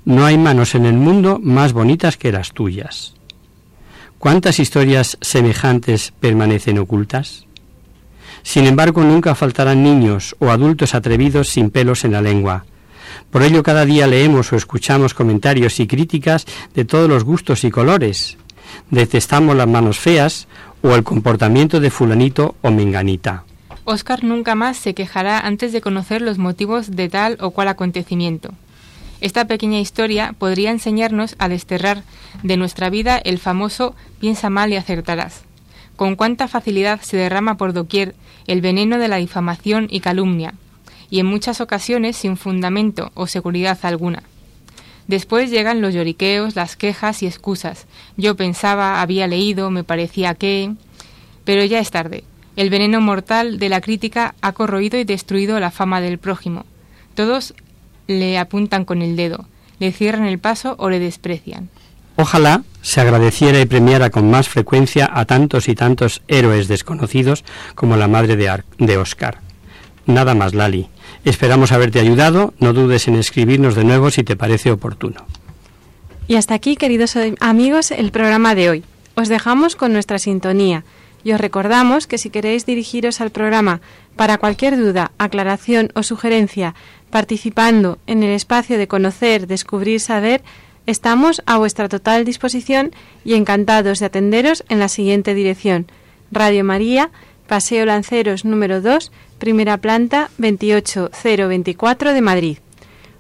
no 0.05 0.25
hay 0.25 0.37
manos 0.37 0.75
en 0.75 0.87
el 0.87 0.95
mundo 0.95 1.39
más 1.43 1.73
bonitas 1.73 2.17
que 2.17 2.33
las 2.33 2.53
tuyas. 2.53 3.15
¿Cuántas 4.19 4.59
historias 4.59 5.19
semejantes 5.21 6.13
permanecen 6.21 6.79
ocultas? 6.79 7.47
Sin 8.43 8.67
embargo, 8.67 9.03
nunca 9.03 9.35
faltarán 9.35 9.83
niños 9.83 10.37
o 10.39 10.51
adultos 10.51 10.95
atrevidos 10.95 11.49
sin 11.49 11.71
pelos 11.71 12.05
en 12.05 12.13
la 12.13 12.23
lengua. 12.23 12.65
Por 13.31 13.43
ello, 13.43 13.63
cada 13.63 13.85
día 13.85 14.07
leemos 14.07 14.53
o 14.53 14.57
escuchamos 14.57 15.15
comentarios 15.15 15.81
y 15.81 15.87
críticas 15.87 16.47
de 16.75 16.85
todos 16.85 17.09
los 17.09 17.25
gustos 17.25 17.65
y 17.65 17.71
colores. 17.71 18.37
Detestamos 18.91 19.57
las 19.57 19.69
manos 19.69 19.99
feas 19.99 20.49
o 20.83 20.95
el 20.95 21.05
comportamiento 21.05 21.81
de 21.81 21.91
fulanito 21.91 22.57
o 22.63 22.71
menganita. 22.71 23.45
Oscar 23.85 24.23
nunca 24.23 24.55
más 24.55 24.77
se 24.77 24.95
quejará 24.95 25.41
antes 25.41 25.73
de 25.73 25.81
conocer 25.81 26.23
los 26.23 26.39
motivos 26.39 26.95
de 26.95 27.09
tal 27.09 27.37
o 27.41 27.51
cual 27.51 27.69
acontecimiento. 27.69 28.53
Esta 29.21 29.47
pequeña 29.47 29.81
historia 29.81 30.35
podría 30.39 30.71
enseñarnos 30.71 31.37
a 31.39 31.49
desterrar 31.49 32.03
de 32.43 32.57
nuestra 32.57 32.91
vida 32.91 33.19
el 33.19 33.39
famoso 33.39 33.95
piensa 34.21 34.51
mal 34.51 34.73
y 34.73 34.77
acertarás. 34.77 35.43
Con 35.97 36.17
cuánta 36.17 36.49
facilidad 36.49 37.01
se 37.03 37.17
derrama 37.17 37.57
por 37.57 37.73
doquier 37.73 38.15
el 38.47 38.61
veneno 38.61 38.99
de 38.99 39.09
la 39.09 39.17
difamación 39.17 39.87
y 39.91 40.01
calumnia, 40.01 40.55
y 41.11 41.21
en 41.21 41.27
muchas 41.27 41.61
ocasiones 41.61 42.17
sin 42.17 42.37
fundamento 42.37 43.13
o 43.15 43.27
seguridad 43.27 43.79
alguna. 43.83 44.23
Después 45.07 45.51
llegan 45.51 45.81
los 45.81 45.95
lloriqueos, 45.95 46.57
las 46.57 46.77
quejas 46.77 47.23
y 47.23 47.27
excusas. 47.27 47.87
Yo 48.17 48.37
pensaba, 48.37 49.03
había 49.03 49.27
leído, 49.27 49.71
me 49.71 49.85
parecía 49.85 50.35
que... 50.35 50.73
Pero 51.45 51.65
ya 51.65 51.81
es 51.81 51.91
tarde. 51.91 52.25
El 52.55 52.71
veneno 52.71 53.01
mortal 53.01 53.59
de 53.59 53.69
la 53.69 53.81
crítica 53.81 54.35
ha 54.41 54.53
corroído 54.53 54.99
y 54.99 55.05
destruido 55.05 55.59
la 55.59 55.71
fama 55.71 56.01
del 56.01 56.19
prójimo. 56.19 56.65
Todos 57.15 57.55
le 58.07 58.39
apuntan 58.39 58.85
con 58.85 59.03
el 59.03 59.17
dedo, 59.17 59.47
le 59.79 59.93
cierran 59.93 60.27
el 60.27 60.39
paso 60.39 60.77
o 60.79 60.89
le 60.89 60.99
desprecian. 60.99 61.69
Ojalá 62.17 62.63
se 62.83 63.01
agradeciera 63.01 63.61
y 63.61 63.67
premiara 63.67 64.11
con 64.11 64.31
más 64.31 64.49
frecuencia 64.49 65.09
a 65.13 65.25
tantos 65.25 65.69
y 65.69 65.75
tantos 65.75 66.23
héroes 66.29 66.69
desconocidos 66.69 67.45
como 67.75 67.97
la 67.97 68.09
madre 68.09 68.37
de, 68.37 68.97
Oscar. 68.99 69.39
Nada 70.07 70.35
más, 70.35 70.53
Lali. 70.53 70.89
Esperamos 71.25 71.73
haberte 71.73 72.01
ayudado. 72.01 72.55
No 72.59 72.73
dudes 72.73 73.07
en 73.09 73.15
escribirnos 73.15 73.75
de 73.77 73.85
nuevo 73.85 74.11
si 74.11 74.25
te 74.25 74.37
parece 74.37 74.73
oportuno. 74.73 75.25
Y 76.27 76.35
hasta 76.35 76.55
aquí, 76.55 76.77
queridos 76.77 77.17
amigos, 77.41 77.91
el 77.93 78.11
programa 78.11 78.55
de 78.55 78.71
hoy. 78.71 78.85
Os 79.15 79.29
dejamos 79.29 79.77
con 79.77 79.93
nuestra 79.93 80.19
sintonía 80.19 80.85
y 81.25 81.33
os 81.33 81.41
recordamos 81.41 82.07
que 82.07 82.19
si 82.19 82.31
queréis 82.31 82.67
dirigiros 82.67 83.21
al 83.21 83.31
programa 83.31 83.81
para 84.17 84.39
cualquier 84.39 84.77
duda, 84.77 85.13
aclaración 85.19 85.91
o 85.95 86.03
sugerencia, 86.03 86.75
participando 87.11 87.99
en 88.07 88.23
el 88.23 88.31
espacio 88.31 88.79
de 88.79 88.89
conocer, 88.89 89.47
descubrir, 89.47 90.01
saber, 90.01 90.43
estamos 90.87 91.43
a 91.47 91.59
vuestra 91.59 91.89
total 91.89 92.25
disposición 92.25 92.93
y 93.25 93.35
encantados 93.35 93.99
de 93.99 94.07
atenderos 94.07 94.65
en 94.69 94.79
la 94.79 94.89
siguiente 94.89 95.35
dirección. 95.35 95.87
Radio 96.31 96.65
María, 96.65 97.11
Paseo 97.47 97.85
Lanceros 97.85 98.45
número 98.45 98.81
2, 98.81 99.13
primera 99.39 99.77
planta 99.79 100.31
28024 100.39 102.13
de 102.13 102.21
Madrid. 102.21 102.59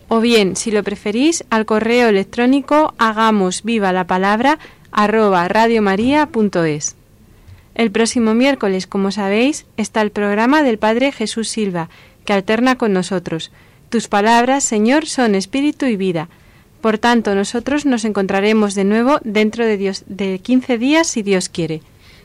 O 0.08 0.20
bien, 0.20 0.56
si 0.56 0.70
lo 0.70 0.82
preferís, 0.82 1.44
al 1.50 1.64
correo 1.64 2.08
electrónico 2.08 2.94
hagamos 2.98 3.62
viva 3.62 3.92
la 3.92 4.06
palabra 4.06 4.58
arroba 4.90 5.48
radiomaria.es. 5.48 6.96
El 7.74 7.90
próximo 7.90 8.34
miércoles, 8.34 8.86
como 8.86 9.10
sabéis, 9.10 9.64
está 9.76 10.02
el 10.02 10.10
programa 10.10 10.62
del 10.62 10.78
Padre 10.78 11.12
Jesús 11.12 11.48
Silva, 11.48 11.88
que 12.26 12.34
alterna 12.34 12.76
con 12.76 12.92
nosotros. 12.92 13.50
Tus 13.88 14.08
palabras, 14.08 14.64
Señor, 14.64 15.06
son 15.06 15.34
espíritu 15.34 15.86
y 15.86 15.96
vida. 15.96 16.28
Por 16.82 16.98
tanto, 16.98 17.36
nosotros 17.36 17.86
nos 17.86 18.04
encontraremos 18.04 18.74
de 18.74 18.82
nuevo 18.82 19.20
dentro 19.22 19.64
de, 19.64 19.76
Dios, 19.76 20.02
de 20.08 20.40
15 20.40 20.78
días, 20.78 21.06
si 21.06 21.22
Dios 21.22 21.48
quiere. 21.48 21.80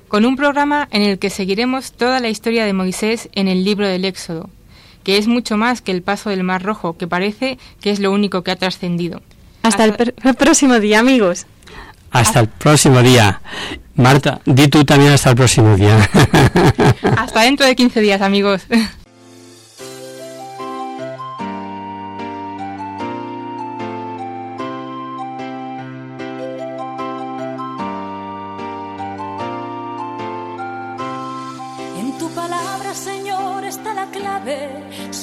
Con 0.07 0.25
un 0.25 0.35
programa 0.35 0.87
en 0.91 1.03
el 1.03 1.19
que 1.19 1.29
seguiremos 1.29 1.91
toda 1.91 2.19
la 2.19 2.29
historia 2.29 2.65
de 2.65 2.73
Moisés 2.73 3.29
en 3.33 3.47
el 3.47 3.63
libro 3.63 3.87
del 3.87 4.03
Éxodo, 4.03 4.49
que 5.03 5.19
es 5.19 5.27
mucho 5.27 5.57
más 5.57 5.81
que 5.81 5.91
el 5.91 6.01
paso 6.01 6.31
del 6.31 6.43
Mar 6.43 6.63
Rojo, 6.63 6.97
que 6.97 7.07
parece 7.07 7.59
que 7.81 7.91
es 7.91 7.99
lo 7.99 8.11
único 8.11 8.41
que 8.41 8.49
ha 8.49 8.55
trascendido. 8.55 9.21
Hasta, 9.61 9.85
el, 9.85 9.95
el 10.23 10.33
próximo 10.33 10.79
día, 10.79 10.99
amigos. 10.99 11.45
Hasta 12.09 12.39
el 12.39 12.47
próximo 12.47 13.03
día. 13.03 13.41
Marta, 13.93 14.41
di 14.43 14.69
tú 14.69 14.83
también 14.83 15.11
hasta 15.11 15.29
el 15.29 15.35
próximo 15.35 15.77
día. 15.77 16.09
hasta 17.15 17.41
dentro 17.41 17.67
de 17.67 17.75
15 17.75 18.01
días, 18.01 18.21
amigos. 18.21 18.65